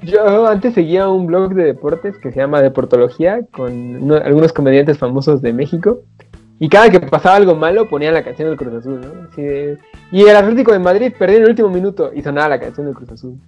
[0.04, 5.42] Yo antes seguía un blog de deportes que se llama Deportología con algunos comediantes famosos
[5.42, 6.02] de México.
[6.60, 9.30] Y cada que pasaba algo malo ponían la canción del Cruz Azul, ¿no?
[10.12, 12.96] y el Atlético de Madrid perdió en el último minuto y sonaba la canción del
[12.96, 13.40] Cruz Azul.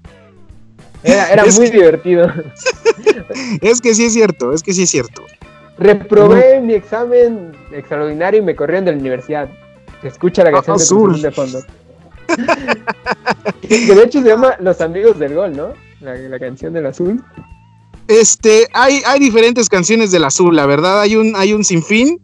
[1.03, 2.27] Era, muy divertido.
[3.61, 5.23] es que sí es cierto, es que sí es cierto.
[5.77, 9.49] Reprobé mi examen extraordinario y me corrieron de la universidad.
[10.01, 11.21] Se escucha la canción de, Azul.
[11.21, 11.59] de fondo.
[13.61, 15.73] que de hecho se llama Los Amigos del Gol, ¿no?
[16.03, 17.23] La, canción del azul.
[18.07, 22.19] Este, hay, hay diferentes canciones del azul, la verdad, hay un, hay un sinfín.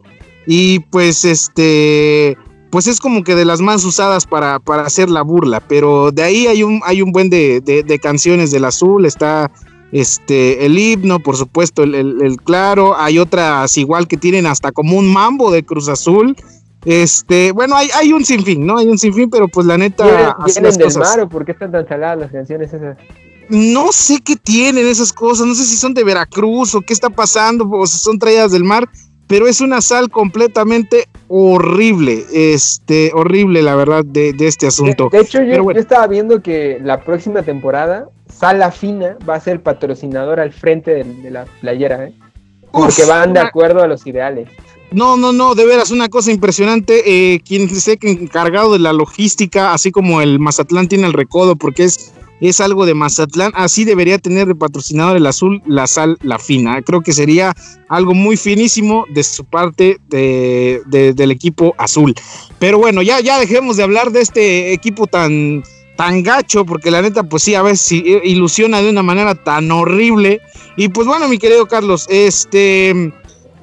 [0.46, 2.36] Y pues este
[2.70, 6.46] pues es como que de las más usadas para, hacer la burla, pero de ahí
[6.46, 9.50] hay un, hay un buen de, canciones del azul, está
[9.90, 15.12] este, el himno, por supuesto, el, claro, hay otras igual que tienen hasta como un
[15.12, 16.36] mambo de Cruz Azul,
[16.84, 18.78] este, bueno, hay, hay un sinfín, ¿no?
[18.78, 20.36] Hay un sinfín, pero pues la neta...
[20.46, 22.96] ¿Vienen, del mar o por qué están tan saladas las canciones esas?
[23.50, 27.10] No sé qué tienen esas cosas, no sé si son de Veracruz o qué está
[27.10, 28.88] pasando, o si son traídas del mar,
[29.26, 35.08] pero es una sal completamente horrible, este, horrible la verdad de, este asunto.
[35.10, 40.40] De, hecho, yo, estaba viendo que la próxima temporada, Sala Fina va a ser patrocinador
[40.40, 42.12] al frente de, la playera, ¿eh?
[42.72, 44.48] porque van de acuerdo a los ideales.
[44.92, 47.02] No, no, no, de veras, una cosa impresionante.
[47.34, 51.84] Eh, quien esté encargado de la logística, así como el Mazatlán tiene el recodo, porque
[51.84, 52.12] es
[52.48, 53.52] es algo de Mazatlán.
[53.54, 56.80] Así debería tener de patrocinador el azul, la sal, la fina.
[56.82, 57.54] Creo que sería
[57.88, 62.14] algo muy finísimo de su parte de, del equipo azul.
[62.58, 65.62] Pero bueno, ya, ya dejemos de hablar de este equipo tan,
[65.96, 67.92] tan gacho, porque la neta, pues sí, a veces
[68.24, 70.40] ilusiona de una manera tan horrible.
[70.76, 73.12] Y pues bueno, mi querido Carlos, este.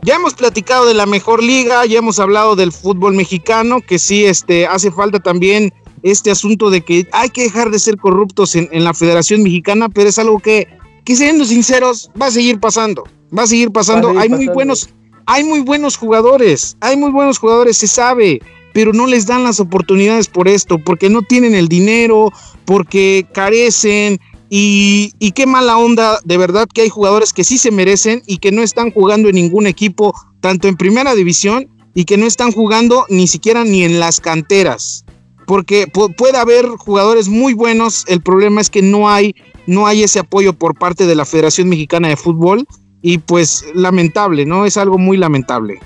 [0.04, 4.26] Ya hemos platicado de la mejor liga, ya hemos hablado del fútbol mexicano, que sí,
[4.26, 5.74] este, hace falta también
[6.04, 10.10] este asunto de que hay que dejar de ser corruptos en, la Federación Mexicana, pero
[10.10, 10.68] es algo que,
[11.04, 13.04] que siendo sinceros, va a seguir pasando,
[13.38, 14.18] va a seguir pasando.
[14.18, 14.90] hay muy buenos,
[15.26, 18.42] hay muy buenos jugadores, hay muy buenos jugadores, se sabe,
[18.74, 22.32] pero no les dan las oportunidades por esto, porque no tienen el dinero,
[22.66, 24.20] porque carecen.
[24.50, 28.38] Y, y qué mala onda, de verdad que hay jugadores que sí se merecen y
[28.38, 32.54] que no están jugando en ningún equipo, tanto en primera división y que no están
[32.54, 35.04] jugando ni siquiera ni en las canteras
[35.48, 39.34] porque puede haber jugadores muy buenos, el problema es que no hay,
[39.66, 42.68] no hay ese apoyo por parte de la Federación Mexicana de Fútbol
[43.02, 44.66] y pues lamentable, ¿no?
[44.66, 45.80] Es algo muy lamentable.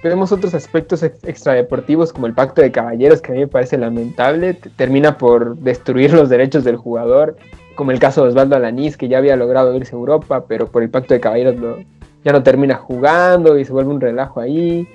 [0.00, 4.54] Tenemos otros aspectos extradeportivos como el pacto de caballeros que a mí me parece lamentable,
[4.76, 7.36] termina por destruir los derechos del jugador,
[7.74, 10.82] como el caso de Osvaldo Alanís que ya había logrado irse a Europa, pero por
[10.82, 11.84] el pacto de caballeros
[12.24, 14.88] ya no termina jugando y se vuelve un relajo ahí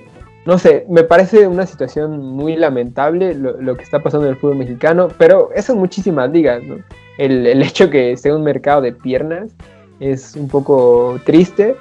[0.48, 4.56] no sé, me parece una situación muy lamentable lo, que está pasando en el fútbol
[4.56, 6.78] mexicano, pero eso en muchísimas ligas, ¿no?
[7.18, 9.52] El, hecho que sea un mercado de piernas
[10.00, 11.76] es un poco triste,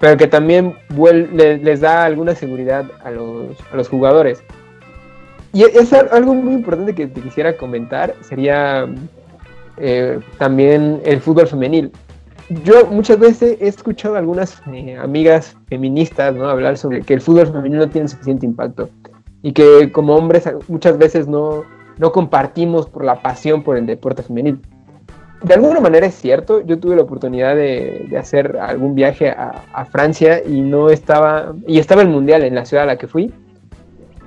[0.00, 0.76] pero que también
[1.32, 4.42] les da alguna seguridad a los, jugadores.
[5.54, 8.86] Y es algo muy importante que te quisiera comentar, sería
[9.78, 11.90] eh, también el fútbol femenil
[12.64, 16.48] yo muchas veces he escuchado a algunas eh, amigas feministas ¿no?
[16.48, 18.90] hablar sobre que el fútbol femenino no tiene suficiente impacto
[19.42, 21.64] y que como hombres muchas veces no,
[21.98, 24.60] no compartimos por la pasión por el deporte femenil.
[25.42, 29.62] De alguna manera es cierto, yo tuve la oportunidad de, de hacer algún viaje a,
[29.72, 33.06] a, Francia y no estaba, y estaba el mundial en la ciudad a la que
[33.06, 33.32] fui.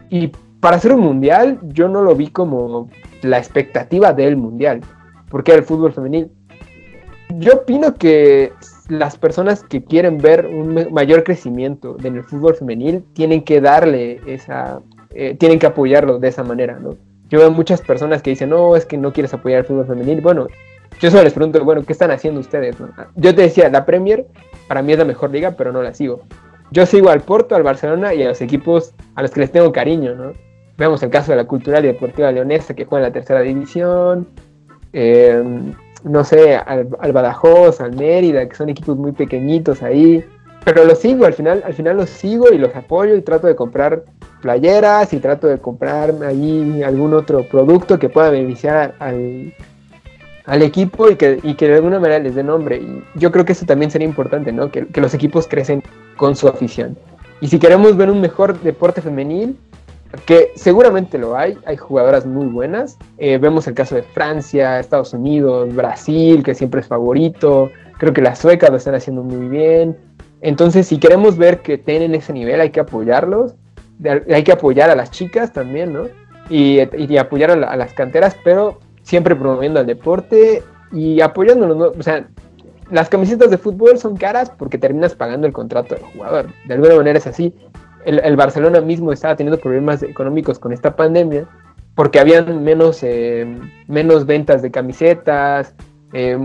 [0.10, 2.90] Y para hacer un mundial yo no lo vi como
[3.22, 4.82] la expectativa del mundial,
[5.30, 6.32] porque era el fútbol femenil
[7.40, 8.52] yo opino que
[8.90, 14.20] las personas que quieren ver un mayor crecimiento en el fútbol femenil tienen que darle
[14.26, 14.82] esa,
[15.12, 16.96] eh, tienen que apoyarlo de esa manera, ¿no?
[17.30, 20.22] Yo veo muchas personas que dicen, no, es que no quieres apoyar el fútbol femenil.
[20.22, 20.48] Bueno,
[21.00, 22.76] yo solo les pregunto, bueno, ¿qué están haciendo ustedes?
[23.16, 24.28] Yo te decía, la Premier
[24.68, 26.22] para mí es la mejor liga, pero no la sigo.
[26.72, 29.72] Yo sigo al Porto, al Barcelona y a los equipos a los que les tengo
[29.72, 30.34] cariño, ¿no?
[30.78, 34.28] Vemos el caso de la Cultural y Deportiva Leonesa, que juega en la tercera división.
[34.92, 35.44] Eh,
[36.04, 40.24] no sé, al, Badajoz, al Mérida, que son equipos muy pequeñitos ahí.
[40.66, 43.56] Pero los sigo, al final, al final los sigo y los apoyo y trato de
[43.56, 44.04] comprar
[44.42, 49.54] playeras y trato de comprar ahí algún otro producto que pueda beneficiar al,
[50.46, 52.78] al equipo y que, y que de alguna manera les dé nombre.
[52.78, 54.72] Y yo creo que eso también sería importante, ¿no?
[54.72, 55.84] Que, que los equipos crecen
[56.16, 56.98] con su afición.
[57.42, 59.58] Y si queremos ver un mejor deporte femenil,
[60.26, 62.98] que seguramente lo hay, hay jugadoras muy buenas.
[63.18, 67.72] Eh, vemos el caso de Francia, Estados Unidos, Brasil, que siempre es favorito.
[67.98, 69.98] Creo que las suecas lo están haciendo muy bien.
[70.42, 73.56] Entonces, si queremos ver que tienen ese nivel, hay que apoyarlos.
[74.30, 76.04] Hay que apoyar a las chicas también, ¿no?
[76.50, 76.80] Y,
[77.18, 80.62] apoyar a, las canteras, pero siempre promoviendo el deporte
[80.92, 81.86] y apoyándolos, ¿no?
[81.98, 82.28] O sea,
[82.92, 86.48] las camisetas de fútbol son caras porque terminas pagando el contrato del jugador.
[86.68, 87.56] De alguna manera es así
[88.06, 91.48] el, Barcelona mismo estaba teniendo problemas económicos con esta pandemia
[91.96, 93.46] porque habían menos, eh,
[93.88, 95.76] menos ventas de camisetas,
[96.12, 96.38] eh,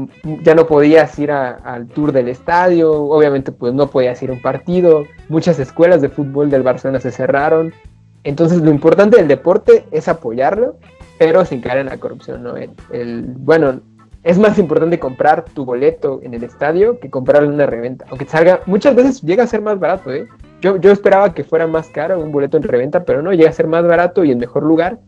[0.42, 4.42] ya no podías ir al tour del estadio, obviamente pues no podías ir a un
[4.42, 7.72] partido, muchas escuelas de fútbol del Barcelona se cerraron,
[8.24, 10.76] entonces lo importante del deporte es apoyarlo,
[11.18, 12.54] pero sin caer en la corrupción, ¿no?
[12.56, 13.80] el, bueno,
[14.22, 18.26] es más importante comprar tu boleto en el estadio que comprarlo en una reventa, aunque
[18.26, 20.26] salga, muchas veces llega a ser más barato, ¿eh?
[20.60, 23.52] Yo, yo esperaba que fuera más caro un boleto en reventa, pero no, llega a
[23.52, 24.98] ser más barato y en mejor lugar.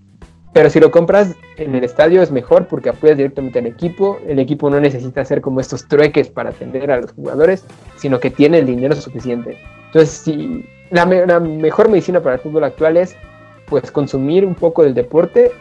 [0.53, 4.19] Pero si lo compras en el estadio es mejor porque apoyas directamente al equipo.
[4.27, 7.65] El equipo no necesita hacer como estos trueques para atender a los jugadores,
[7.97, 9.59] sino que tiene el dinero suficiente.
[9.87, 13.17] Entonces, si la, mejor medicina para el fútbol actual es
[13.67, 15.53] pues consumir un poco del deporte,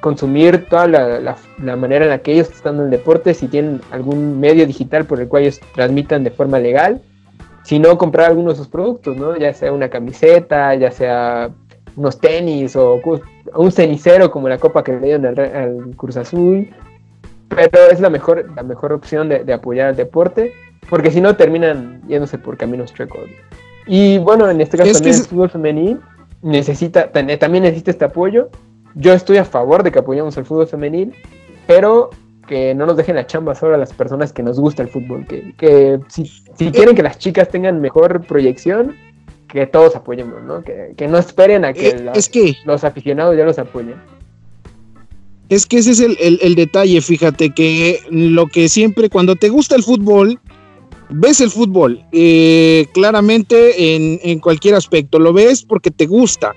[0.00, 3.80] consumir toda la, la, manera en la que ellos están en el deporte, si tienen
[3.90, 7.00] algún medio digital por el cual ellos transmitan de forma legal,
[7.64, 9.36] sino comprar algunos de sus productos, ¿no?
[9.36, 11.50] Ya sea una camiseta, ya sea
[11.96, 13.00] unos tenis o
[13.54, 16.68] un cenicero como la copa que le dieron al, Cruz Azul.
[17.48, 20.52] Pero es la mejor, la mejor opción de, apoyar al deporte,
[20.88, 23.28] porque si no terminan yéndose por caminos chuecos.
[23.86, 26.00] Y bueno, en este caso también el fútbol femenil
[26.42, 28.50] necesita, también necesita este apoyo.
[28.94, 31.14] Yo estoy a favor de que apoyemos al fútbol femenil,
[31.66, 32.10] pero
[32.48, 35.26] que no nos dejen la chamba solo a las personas que nos gusta el fútbol,
[35.26, 36.24] que, que si,
[36.56, 38.96] si, quieren que las chicas tengan mejor proyección,
[39.48, 40.62] que todos apoyemos, ¿no?
[40.62, 43.96] Que, que no esperen a que, eh, es que los aficionados ya los apoyen.
[45.48, 49.76] Es que ese es el, el, detalle, fíjate, que lo que siempre, cuando te gusta
[49.76, 50.38] el fútbol,
[51.08, 56.54] ves el fútbol, eh, claramente en, en cualquier aspecto, lo ves porque te gusta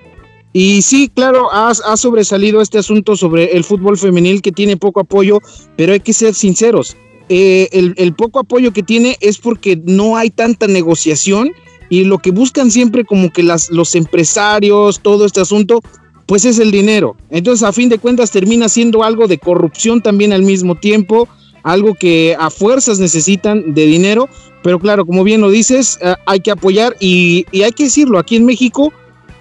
[0.54, 5.40] y sí, claro, ha, sobresalido este asunto sobre el fútbol femenil que tiene poco apoyo,
[5.78, 6.98] pero hay que ser sinceros.
[7.30, 11.52] Eh, el, poco apoyo que tiene es porque no hay tanta negociación
[11.90, 15.82] y lo que buscan siempre como que las, los empresarios, todo este asunto,
[16.26, 17.16] pues es el dinero.
[17.30, 21.30] Entonces, a fin de cuentas, termina siendo algo de corrupción también al mismo tiempo,
[21.64, 24.28] algo que a fuerzas necesitan de dinero,
[24.64, 28.20] pero claro, como bien lo dices, eh, hay que apoyar y, y hay que decirlo,
[28.20, 28.92] aquí en México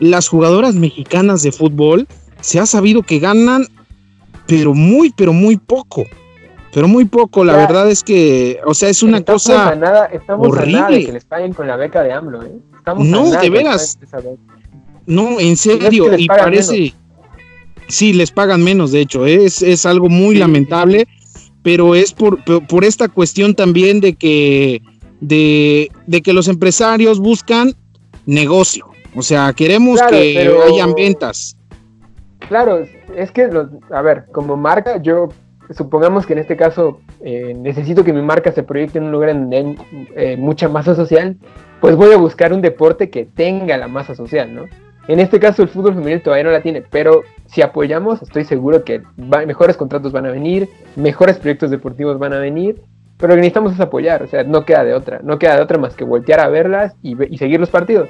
[0.01, 2.09] las jugadoras mexicanas de fútbol
[2.41, 3.67] se ha sabido que ganan,
[4.47, 6.05] pero muy, pero muy poco.
[6.73, 10.79] Pero muy poco, la verdad es que, o sea, es una cosa nada, estamos horrible.
[10.79, 12.53] A nada de que les paguen con la beca de AMLO, ¿eh?
[12.99, 13.99] no, de veras.
[15.07, 16.95] No, en serio, y parece...
[17.89, 21.09] Sí, les pagan menos, de hecho, es, es algo muy lamentable,
[21.65, 24.81] pero es por, por, esta cuestión también de que,
[25.21, 27.75] de, de que los empresarios buscan
[28.27, 28.90] negocio.
[29.15, 31.57] O sea, queremos que hayan ventas.
[32.49, 32.85] Claro,
[33.15, 33.49] es que,
[33.91, 35.29] a ver, como marca, yo
[35.71, 39.31] supongamos que en este caso eh, necesito que mi marca se proyecte en un lugar
[39.31, 39.77] en donde hay
[40.17, 41.37] eh, mucha masa social,
[41.81, 44.65] pues voy a buscar un deporte que tenga la masa social, ¿no?
[45.09, 48.85] En este caso el fútbol femenil todavía no la tiene, pero si apoyamos estoy seguro
[48.85, 52.83] que mejores contratos van a venir, mejores proyectos deportivos van a venir,
[53.17, 55.63] pero lo que necesitamos es apoyar, o sea, no queda de otra, no queda de
[55.63, 58.09] otra más que voltear a verlas y, y seguir los partidos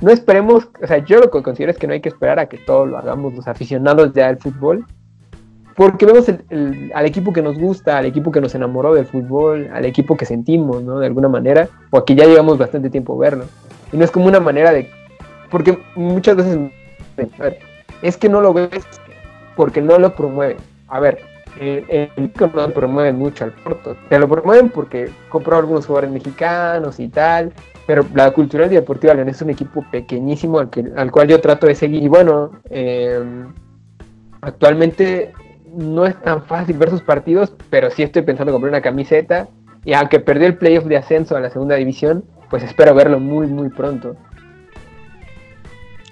[0.00, 2.46] no esperemos, o sea, yo lo que considero es que no hay que esperar a
[2.46, 4.86] que todo lo hagamos los aficionados ya del fútbol,
[5.76, 9.84] porque vemos al equipo que nos gusta, al equipo que nos enamoró del fútbol, al
[9.84, 10.98] equipo que sentimos, ¿no?
[10.98, 13.44] De alguna manera, o aquí ya llevamos bastante tiempo verlo.
[13.92, 14.90] Y no es como una manera de...
[15.50, 16.58] Porque muchas veces...
[17.38, 17.58] A ver,
[18.02, 18.86] es que no lo ves
[19.56, 20.58] porque no lo promueven.
[20.88, 21.18] A ver,
[21.58, 21.84] el,
[22.16, 23.96] el no lo promueven mucho al Porto.
[24.08, 27.52] Te lo promueven porque compró algunos jugadores mexicanos y tal,
[27.90, 31.40] pero la Cultural y Deportiva León es un equipo pequeñísimo al, que, al cual yo
[31.40, 32.04] trato de seguir.
[32.04, 33.52] Y bueno, em,
[34.42, 35.32] actualmente
[35.76, 39.48] no es tan fácil ver sus partidos, pero sí estoy pensando en comprar una camiseta.
[39.84, 43.48] Y aunque perdió el playoff de ascenso a la segunda división, pues espero verlo muy,
[43.48, 44.14] muy pronto.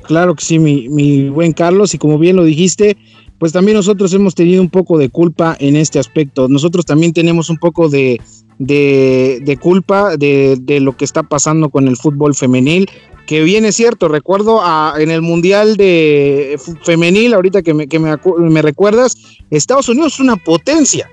[0.03, 2.97] Claro que sí, mi, mi buen Carlos, y como bien lo dijiste,
[3.39, 6.49] pues también nosotros hemos tenido un poco de culpa en este aspecto.
[6.49, 8.21] Nosotros también tenemos un poco de,
[8.59, 12.91] de, culpa de, lo que está pasando con el fútbol femenil,
[13.27, 14.63] que viene cierto, recuerdo
[14.97, 19.17] en el Mundial de Femenil, ahorita que, me, que me, recuerdas,
[19.51, 21.11] Estados Unidos es una potencia,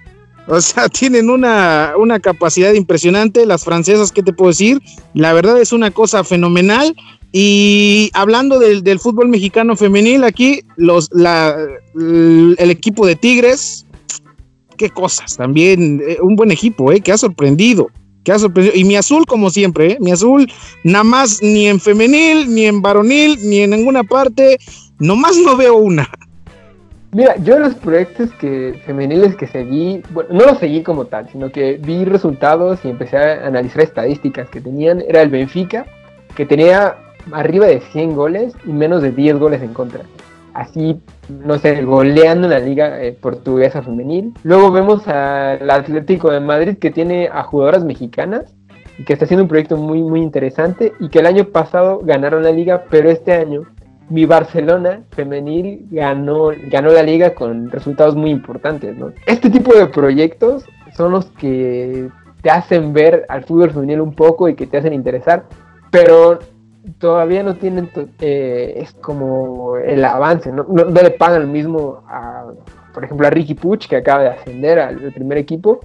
[0.47, 3.45] O sea, tienen una, una capacidad impresionante.
[3.45, 4.81] Las francesas, ¿qué te puedo decir?
[5.13, 6.95] La verdad es una cosa fenomenal.
[7.37, 11.53] Y hablando del, del fútbol mexicano femenil, aquí los, la,
[11.93, 13.84] el equipo de Tigres,
[14.75, 17.87] qué cosas, también eh, un buen equipo, eh, que ha sorprendido,
[18.23, 18.75] que ha sorprendido.
[18.75, 20.51] Y mi azul, como siempre, eh, mi azul,
[20.83, 24.57] nada más ni en femenil, ni en varonil, ni en ninguna parte,
[24.99, 26.09] nomás no veo una.
[27.11, 31.49] Mira, yo los proyectos que femeniles que seguí, bueno, no los seguí como tal, sino
[31.49, 35.85] que vi resultados y empecé a analizar estadísticas que tenían, era el Benfica,
[36.35, 36.97] que tenía
[37.31, 40.01] arriba de 100 goles y menos de 10 goles en contra.
[40.55, 44.33] Así, no sé, goleando la liga eh, portuguesa femenil.
[44.43, 48.55] Luego vemos al Atlético de Madrid que tiene a jugadoras mexicanas
[48.97, 52.41] y que está haciendo un proyecto muy, muy interesante y que el año pasado ganaron
[52.43, 53.63] la liga, pero este año
[54.09, 59.11] mi Barcelona femenil ganó, ganó la liga con resultados muy importantes, ¿no?
[59.25, 60.63] Este tipo de proyectos
[60.95, 62.09] son los que
[62.41, 65.45] te hacen ver al fútbol femenil un poco y que te hacen interesar,
[65.91, 66.39] pero
[66.97, 70.65] todavía no tienen, eh, es como el avance, ¿no?
[70.67, 72.45] No, le pagan lo mismo a,
[72.93, 75.79] por ejemplo, a Ricky Puch, que acaba de ascender al primer equipo,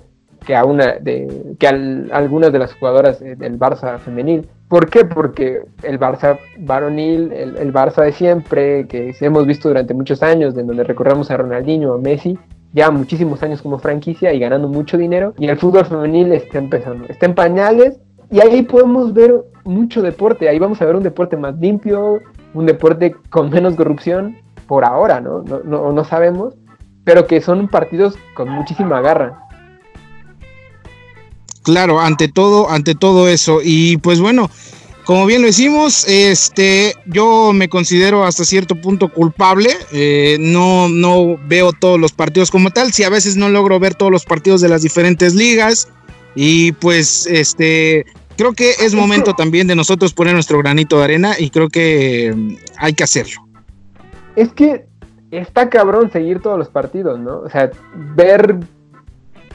[0.47, 4.49] que a una de que a algunas de las jugadoras del Barça femenil.
[4.69, 5.05] ¿Por qué?
[5.05, 10.63] Porque el Barça varonil, el, Barça de siempre, que hemos visto durante muchos años, de
[10.63, 12.39] donde recorremos a Ronaldinho, a Messi,
[12.73, 17.07] ya muchísimos años como franquicia y ganando mucho dinero, y el fútbol femenil está empezando,
[17.09, 17.99] está en pañales,
[18.31, 22.21] y ahí podemos ver mucho deporte, ahí vamos a ver un deporte más limpio,
[22.55, 24.37] un deporte con menos corrupción,
[24.67, 25.43] por ahora, ¿no?
[25.43, 26.55] No, no, no sabemos,
[27.05, 29.47] pero que son partidos con muchísima garra.
[31.63, 33.61] Claro, ante todo, ante todo eso.
[33.63, 34.51] Y pues bueno,
[35.05, 39.71] como bien lo decimos, este, yo me considero hasta cierto punto culpable.
[39.93, 42.93] Eh, no, no veo todos los partidos como tal.
[42.93, 45.89] Si a veces no logro ver todos los partidos de las diferentes ligas.
[46.37, 48.07] Y pues, este,
[48.41, 52.33] creo que es momento también de nosotros poner nuestro granito de arena y creo que
[52.35, 53.47] mm, hay que hacerlo.
[54.35, 54.87] Es que
[55.31, 57.41] está cabrón seguir todos los partidos, ¿no?
[57.41, 58.57] O sea, ver,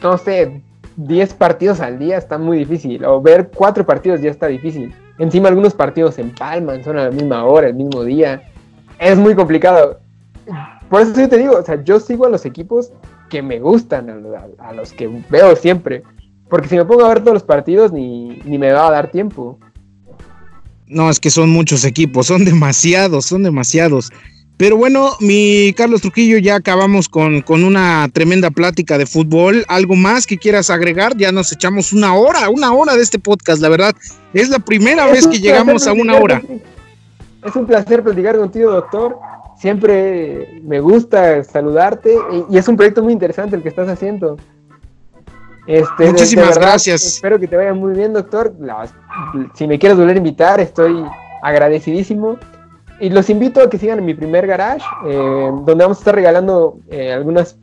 [0.04, 0.62] no sé,
[0.98, 4.94] 10 partidos al día está muy difícil, o ver 4 partidos ya está difícil.
[5.18, 8.44] Encima algunos partidos se empalman, son a la misma hora, el mismo día.
[9.00, 10.00] Es muy complicado.
[10.92, 12.92] Por eso yo te digo, o sea, yo sigo a los equipos
[13.32, 14.12] que me gustan,
[14.60, 16.04] a, los que veo siempre.
[16.50, 19.12] Porque si me pongo a ver todos los partidos, ni, ni me va a dar
[19.12, 19.60] tiempo.
[20.88, 24.12] No, es que son muchos equipos, son demasiados, son demasiados.
[24.58, 29.66] Pero bueno, mi Carlos Trujillo, ya acabamos con, una tremenda plática de fútbol.
[29.68, 31.18] ¿Algo más que quieras agregar?
[31.18, 33.94] Ya nos echamos una hora, una hora de este podcast, la verdad.
[34.34, 36.42] Es la primera vez que llegamos a una hora.
[37.44, 39.18] Es un placer platicar contigo, doctor.
[39.58, 42.18] Siempre me gusta saludarte
[42.50, 44.38] y, es un proyecto muy interesante el que estás haciendo.
[45.68, 47.06] Este, Muchísimas gracias.
[47.06, 48.54] Espero que te vaya muy bien, doctor.
[49.54, 51.04] si me quieres volver a invitar, estoy
[51.42, 52.38] agradecidísimo.
[53.00, 56.16] Y los invito a que sigan en mi primer garage, eh, donde vamos a estar
[56.16, 57.58] regalando eh, algunas,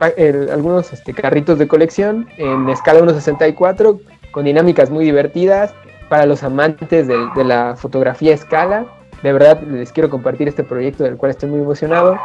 [0.51, 3.99] algunos este, carritos de colección en escala 1.64
[4.31, 5.73] con dinámicas muy divertidas
[6.07, 8.85] para los amantes de, la fotografía escala.
[9.23, 12.17] De verdad les quiero compartir este proyecto del cual estoy muy emocionado.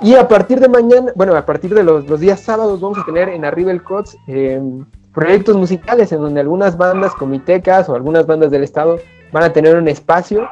[0.00, 3.28] Y a partir de mañana, bueno, a partir de los, días sábados vamos a tener
[3.28, 8.50] en Arriba el Cots em, proyectos musicales en donde algunas bandas comitecas o algunas bandas
[8.50, 8.98] del estado
[9.32, 10.48] van a tener un espacio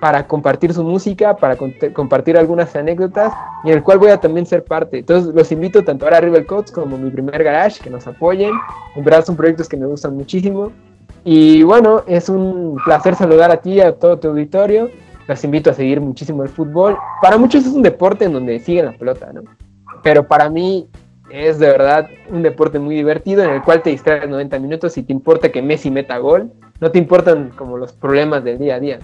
[0.00, 1.56] para compartir su música, para
[1.92, 3.32] compartir algunas anécdotas
[3.64, 5.00] y en el cual voy a también ser parte.
[5.00, 8.52] Entonces los invito tanto a River Coats como mi primer garage, que nos apoyen.
[8.96, 10.72] En verdad son proyectos que me gustan muchísimo.
[11.22, 14.88] Y bueno, es un placer saludar a ti y a todo tu auditorio.
[15.28, 16.96] Los invito a seguir muchísimo el fútbol.
[17.20, 19.42] Para muchos es un deporte en donde siguen la pelota, ¿no?
[20.02, 20.88] Pero para mí
[21.32, 25.02] es de verdad un deporte muy divertido en el cual te distraes 90 minutos y
[25.02, 26.52] te importa que Messi meta gol.
[26.80, 28.98] No te importan como los problemas del día a día.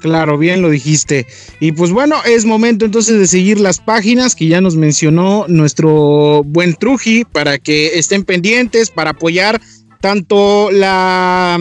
[0.00, 1.26] Claro, bien lo dijiste.
[1.60, 6.42] Y pues bueno, es momento entonces de seguir las páginas que ya nos mencionó nuestro
[6.44, 9.60] buen Truji para que estén pendientes, para apoyar
[10.00, 11.56] tanto la,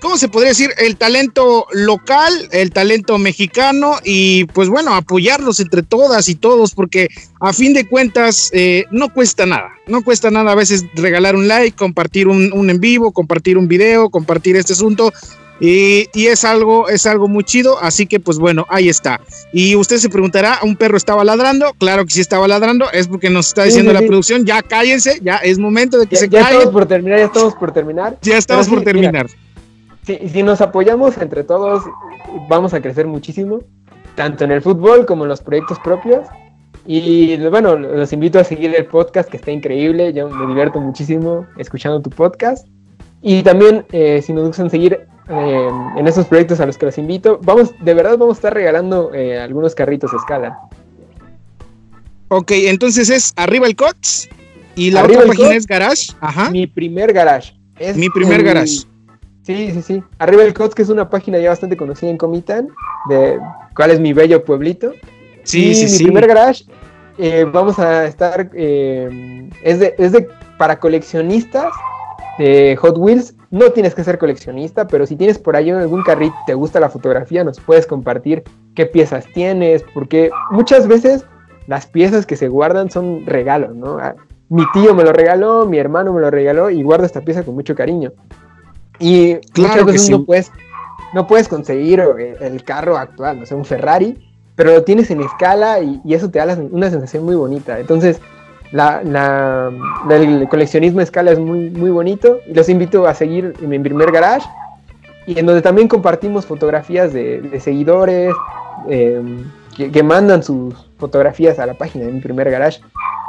[0.00, 0.70] ¿cómo se podría decir?
[0.78, 7.08] El talento local, el talento mexicano y pues bueno, apoyarlos entre todas y todos porque
[7.40, 11.48] a fin de cuentas eh, no cuesta nada, no cuesta nada a veces regalar un
[11.48, 15.12] like, compartir un, un en vivo, compartir un video, compartir este asunto
[15.60, 19.20] y, es algo, es algo muy chido, así que pues bueno, ahí está.
[19.52, 21.74] Y usted se preguntará, ¿un perro estaba ladrando?
[21.78, 25.36] Claro que sí estaba ladrando, es porque nos está diciendo la producción, ya cállense, ya
[25.36, 28.18] es momento de que se ya estamos por terminar, ya estamos por terminar.
[28.22, 29.26] Ya estamos por terminar.
[30.04, 31.84] Si nos apoyamos entre todos,
[32.48, 33.60] vamos a crecer muchísimo,
[34.14, 36.26] tanto en el fútbol como en los proyectos propios.
[36.86, 41.46] Y bueno, los invito a seguir el podcast que está increíble, yo me divierto muchísimo
[41.58, 42.66] escuchando tu podcast.
[43.22, 46.96] Y también, eh, si nos gustan seguir eh, en estos proyectos a los que los
[46.96, 50.58] invito, vamos, de verdad vamos a estar regalando eh, algunos carritos a escala.
[52.28, 54.28] Ok, entonces es arriba el COTS
[54.74, 56.12] y la otra página es Garage.
[56.20, 56.50] Ajá.
[56.50, 57.54] Mi primer Garage.
[57.78, 58.89] Es mi primer Garage.
[59.42, 60.02] Sí, sí, sí.
[60.18, 62.68] Arriba el COTS, que es una página ya bastante conocida en Comitán,
[63.08, 63.38] de
[63.74, 64.92] cuál es mi bello pueblito.
[65.44, 66.64] Sí, sí, mi primer garage,
[67.18, 70.28] eh, vamos a estar, eh, es, de, es de
[70.58, 71.72] para coleccionistas
[72.38, 73.34] de Hot Wheels.
[73.50, 76.88] No tienes que ser coleccionista, pero si tienes por ahí algún carrito, te gusta la
[76.88, 81.24] fotografía, nos puedes compartir qué piezas tienes, porque muchas veces
[81.66, 83.98] las piezas que se guardan son regalos, ¿no?
[83.98, 84.14] Ah,
[84.48, 87.54] mi tío me lo regaló, mi hermano me lo regaló y guardo esta pieza con
[87.54, 88.12] mucho cariño.
[89.00, 90.52] Y claro muchas veces no, puedes,
[91.14, 95.22] no puedes conseguir eh, el carro actual, no sé, un Ferrari, pero lo tienes en
[95.22, 97.80] escala y, eso te da una sensación muy bonita.
[97.80, 98.20] Entonces,
[98.72, 99.00] la,
[100.10, 102.38] el coleccionismo a escala es muy, muy bonito.
[102.46, 104.46] Los invito a seguir en mi primer garage
[105.26, 108.34] y en donde también compartimos fotografías de, seguidores
[108.88, 109.44] em,
[109.88, 112.80] que, mandan sus fotografías a la página de mi primer garage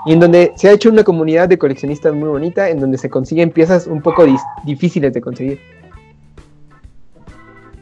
[0.05, 3.09] y en donde se ha hecho una comunidad de coleccionistas muy bonita en donde se
[3.09, 4.25] consiguen piezas un poco
[4.65, 5.59] difíciles de conseguir.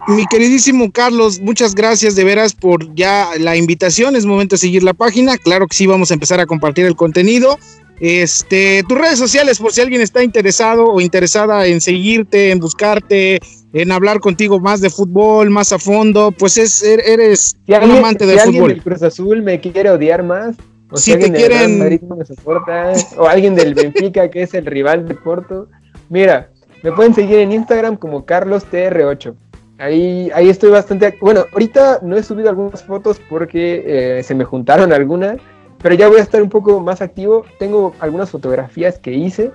[0.08, 4.16] Mi queridísimo Carlos, muchas gracias de veras por ya la invitación.
[4.16, 5.38] Es momento de seguir la página.
[5.38, 7.60] Claro que sí, vamos a empezar a compartir el contenido.
[8.00, 13.40] Este, tus redes sociales, por si alguien está interesado o interesada en seguirte, en buscarte,
[13.74, 18.26] en hablar contigo más de fútbol, más a fondo, pues es, er, eres un amante
[18.26, 18.48] de fútbol.
[18.48, 20.56] Alguien del Cruz Azul me quiere odiar más,
[20.92, 21.80] o si, te quieren...
[21.80, 25.68] Madrid me soporta, o alguien del Benfica que es el rival de Porto,
[26.10, 26.50] mira,
[26.82, 29.36] me pueden seguir en Instagram como CarlosTR8.
[29.78, 31.18] Ahí, ahí estoy bastante.
[31.22, 33.84] Bueno, ahorita no he subido algunas fotos porque
[34.18, 35.38] eh, se me juntaron algunas,
[35.82, 37.46] pero ya voy a estar un poco más activo.
[37.60, 39.52] Tengo algunas fotografías que hice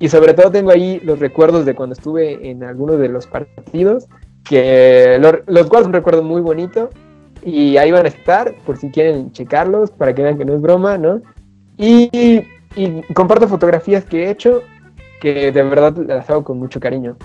[0.00, 4.08] y sobre todo tengo ahí los recuerdos de cuando estuve en algunos de los partidos,
[4.44, 6.88] que los cuales un recuerdo muy bonito
[7.44, 10.62] y ahí van a estar por si quieren checarlos para que vean que no es
[10.62, 11.20] broma, ¿no?
[11.76, 12.08] Y,
[12.76, 14.62] y comparto fotografías que he hecho
[15.20, 17.16] que de verdad las hago con mucho cariño.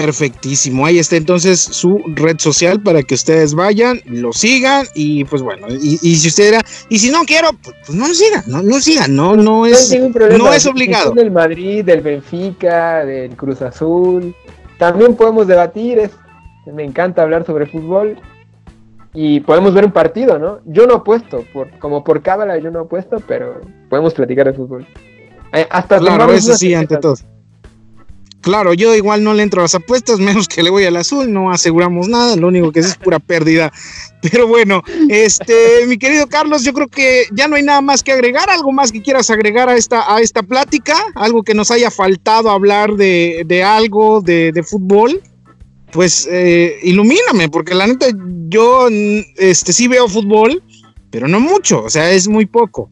[0.00, 0.86] Perfectísimo.
[0.86, 5.66] Ahí está entonces su red social para que ustedes vayan, lo sigan y pues bueno,
[5.68, 8.80] y, si usted era, y si no quiero, pues, pues no lo sigan, no lo
[8.80, 9.98] sigan, no, no es,
[10.38, 11.12] no es obligado.
[11.12, 14.34] Del Madrid, del Benfica, del Cruz Azul,
[14.78, 16.12] también podemos debatir, es,
[16.72, 18.16] me encanta hablar sobre fútbol
[19.14, 20.60] y podemos ver un partido, ¿no?
[20.64, 24.86] Yo no apuesto, por, como por cábala yo no apuesto, pero podemos platicar de fútbol.
[25.52, 27.16] Eh, hasta claro, eso sí, ante todo.
[28.48, 31.30] Claro, yo igual no le entro a las apuestas, menos que le voy al azul,
[31.30, 33.70] no aseguramos nada, lo único que es es pura pérdida.
[34.22, 38.10] Pero bueno, este, mi querido Carlos, yo creo que ya no hay nada más que
[38.10, 41.90] agregar, algo más que quieras agregar a esta, a esta plática, algo que nos haya
[41.90, 45.20] faltado hablar de, algo de, de, fútbol,
[45.92, 48.06] pues eh, ilumíname, porque la neta
[48.48, 48.88] yo
[49.36, 50.62] este, sí veo fútbol,
[51.10, 52.90] pero no mucho, o sea, es muy poco.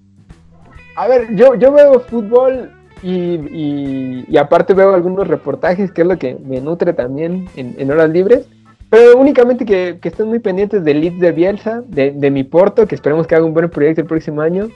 [0.96, 2.75] A ver, yo, yo veo fútbol
[3.08, 8.46] y, aparte veo algunos reportajes, que es lo que me nutre también en, horas libres.
[8.90, 13.26] Pero únicamente que, estén muy pendientes del Leeds de Bielsa, de, mi Porto, que esperemos
[13.26, 14.68] que haga un buen proyecto el próximo año,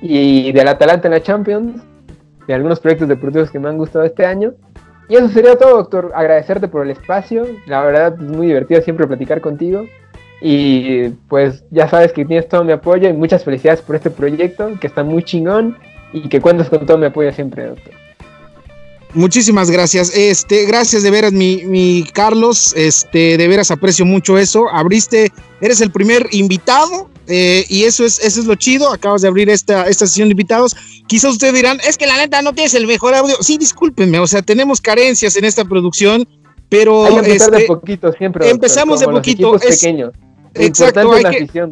[0.00, 1.82] y del Atalanta en la Champions,
[2.46, 4.54] de algunos proyectos deportivos que me han gustado este año.
[5.08, 6.12] Y eso sería todo, doctor.
[6.14, 7.46] Agradecerte por el espacio.
[7.66, 9.84] La verdad es muy divertido siempre platicar contigo.
[10.40, 14.70] Y pues ya sabes que tienes todo mi apoyo y muchas felicidades por este proyecto,
[14.80, 15.76] que está muy chingón
[16.14, 17.92] y que cuentas con todo mi apoyo siempre, doctor.
[19.14, 20.16] Muchísimas gracias.
[20.16, 22.72] Este, gracias de veras, mi, mi, Carlos.
[22.76, 24.68] Este, de veras aprecio mucho eso.
[24.70, 25.30] Abriste,
[25.60, 28.92] eres el primer invitado eh, y eso es, eso es lo chido.
[28.92, 30.76] Acabas de abrir esta, esta sesión de invitados.
[31.06, 33.36] Quizás ustedes dirán, es que la neta no tienes el mejor audio.
[33.40, 36.26] Sí, discúlpenme, o sea, tenemos carencias en esta producción,
[36.68, 37.04] pero.
[37.04, 38.50] Hay que empezar de este, poquito siempre.
[38.50, 39.56] empezamos de poquito.
[39.56, 40.12] Es, pequeños.
[40.54, 41.12] Exacto.
[41.12, 41.62] Hay que,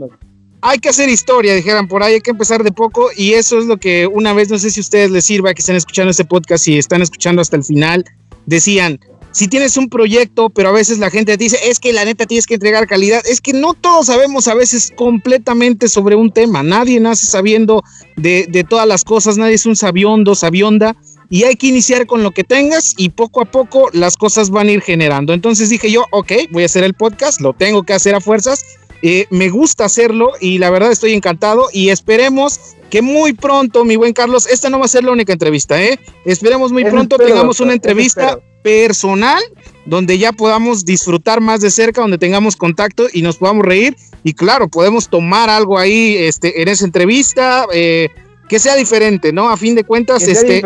[0.63, 3.67] hay que hacer historia, dijeran por ahí, hay que empezar de poco y eso es
[3.67, 6.25] lo que una vez, no sé si a ustedes les sirva que estén escuchando este
[6.25, 8.05] podcast y están escuchando hasta el final,
[8.47, 9.01] decían,
[9.33, 12.27] si tienes un proyecto, pero a veces la gente te dice, es que la neta
[12.27, 16.63] tienes que entregar calidad, es que no todos sabemos a veces completamente sobre un tema,
[16.63, 17.83] nadie nace sabiendo
[18.17, 20.95] de, de todas las cosas, nadie es un sabiondo, sabionda,
[21.29, 24.69] y hay que iniciar con lo que tengas y poco a poco las cosas van
[24.69, 25.33] a ir generando.
[25.33, 28.63] Entonces dije yo, ok, voy a hacer el podcast, lo tengo que hacer a fuerzas
[29.03, 33.97] eh, me gusta hacerlo y la verdad estoy encantado y esperemos que muy pronto, mi
[33.97, 35.99] buen Carlos, esta no va a ser la única entrevista, ¿eh?
[36.25, 39.43] Esperemos muy pronto tengamos una entrevista personal
[39.87, 44.35] donde ya podamos disfrutar más de cerca, donde tengamos contacto y nos podamos reír y
[44.35, 48.09] claro, podemos tomar algo ahí este, en esa entrevista eh,
[48.49, 49.49] que sea diferente, ¿no?
[49.49, 50.63] A fin de cuentas, este,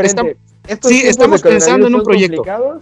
[0.82, 2.42] sí, estamos pensando en un proyecto.
[2.42, 2.80] Claro.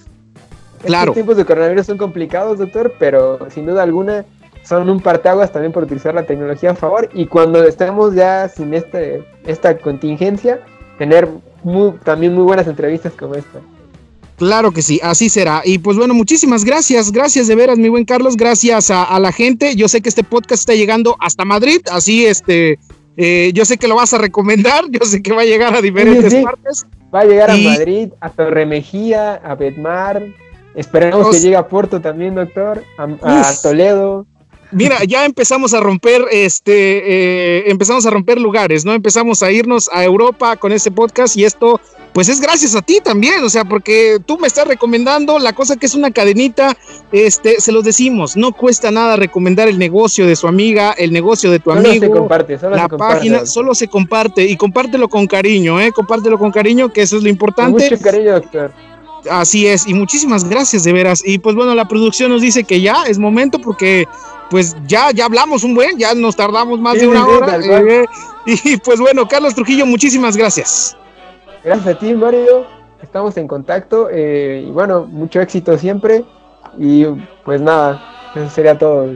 [0.85, 4.25] Estos tiempos de coronavirus son complicados, doctor, pero sin duda alguna
[4.65, 8.75] son un parteaguas también por utilizar la tecnología a favor y cuando estemos ya sin
[8.75, 10.61] este, esta contingencia,
[10.99, 11.29] tener
[12.03, 13.61] también muy buenas entrevistas como esta.
[14.37, 15.63] Claro que sí, así será.
[15.65, 19.77] Y pues bueno, muchísimas gracias, gracias de veras, mi buen Carlos, gracias a, la gente.
[19.77, 22.79] Yo sé que este podcast está llegando hasta Madrid, así este,
[23.17, 25.81] eh, yo sé que lo vas a recomendar, yo sé que va a llegar a
[25.81, 26.87] diferentes partes.
[27.15, 30.25] Va a llegar a Madrid, a Torremejía, a Betmar,
[30.75, 34.27] esperemos que llegue a Puerto también, doctor, a Toledo.
[34.75, 38.93] Mira, ya empezamos a romper, este, eh, empezamos a romper lugares, ¿no?
[38.93, 41.81] Empezamos a irnos a Europa con este podcast y esto,
[42.13, 45.77] pues es gracias a ti también, o sea, porque tú me estás recomendando la cosa
[45.77, 46.77] que es una cadenita,
[47.13, 51.53] este, se los decimos, no cuesta nada recomendar el negocio de su amiga, el negocio
[51.53, 55.27] de tu solo amigo, se comparte, solo la página, solo se comparte y compártelo con
[55.29, 55.93] cariño, ¿eh?
[55.93, 57.91] Compártelo con cariño, que eso es lo importante.
[57.91, 58.73] mucho cariño, doctor.
[59.31, 61.23] Así es, y muchísimas gracias de veras.
[61.25, 64.07] Y pues bueno, la producción nos dice que ya es momento porque
[64.55, 67.59] pues ya, ya hablamos un buen, ya nos tardamos más de una hora.
[67.59, 68.05] Eh,
[68.47, 70.97] y pues bueno, Carlos Trujillo, muchísimas gracias.
[71.65, 72.65] Gracias a ti, Mario.
[73.03, 76.25] Estamos en contacto eh, y bueno, mucho éxito siempre.
[76.79, 77.05] Y
[77.45, 78.01] pues nada,
[78.37, 79.13] eso sería todo.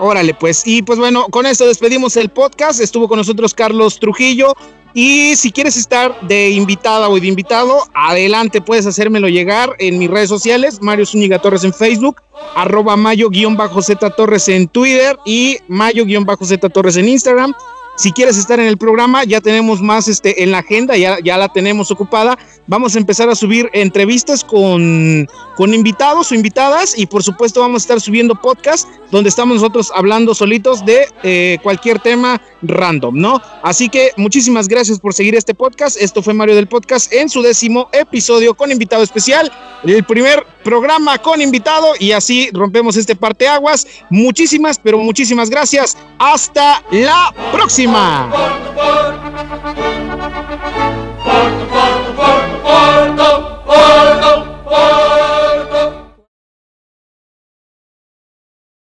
[0.00, 2.80] Órale, pues, y pues bueno, con esto despedimos el podcast.
[2.80, 4.56] Estuvo con nosotros Carlos Trujillo.
[4.94, 10.10] Y si quieres estar de invitada o de invitado, adelante, puedes hacérmelo llegar en mis
[10.10, 12.22] redes sociales, Mario Zúñiga Torres en Facebook,
[12.54, 17.54] arroba Mayo-Z Torres en Twitter y Mayo-Z Torres en Instagram.
[17.98, 21.36] Si quieres estar en el programa, ya tenemos más este, en la agenda, ya, ya
[21.36, 22.38] la tenemos ocupada.
[22.68, 25.26] Vamos a empezar a subir entrevistas con,
[25.56, 29.90] con invitados o invitadas y por supuesto vamos a estar subiendo podcast donde estamos nosotros
[29.92, 33.42] hablando solitos de eh, cualquier tema random, ¿no?
[33.64, 36.00] Así que muchísimas gracias por seguir este podcast.
[36.00, 39.50] Esto fue Mario del Podcast en su décimo episodio con invitado especial,
[39.82, 43.86] el primer programa con invitado y así rompemos este parteaguas.
[44.10, 45.96] Muchísimas, pero muchísimas gracias.
[46.18, 48.30] Hasta la próxima.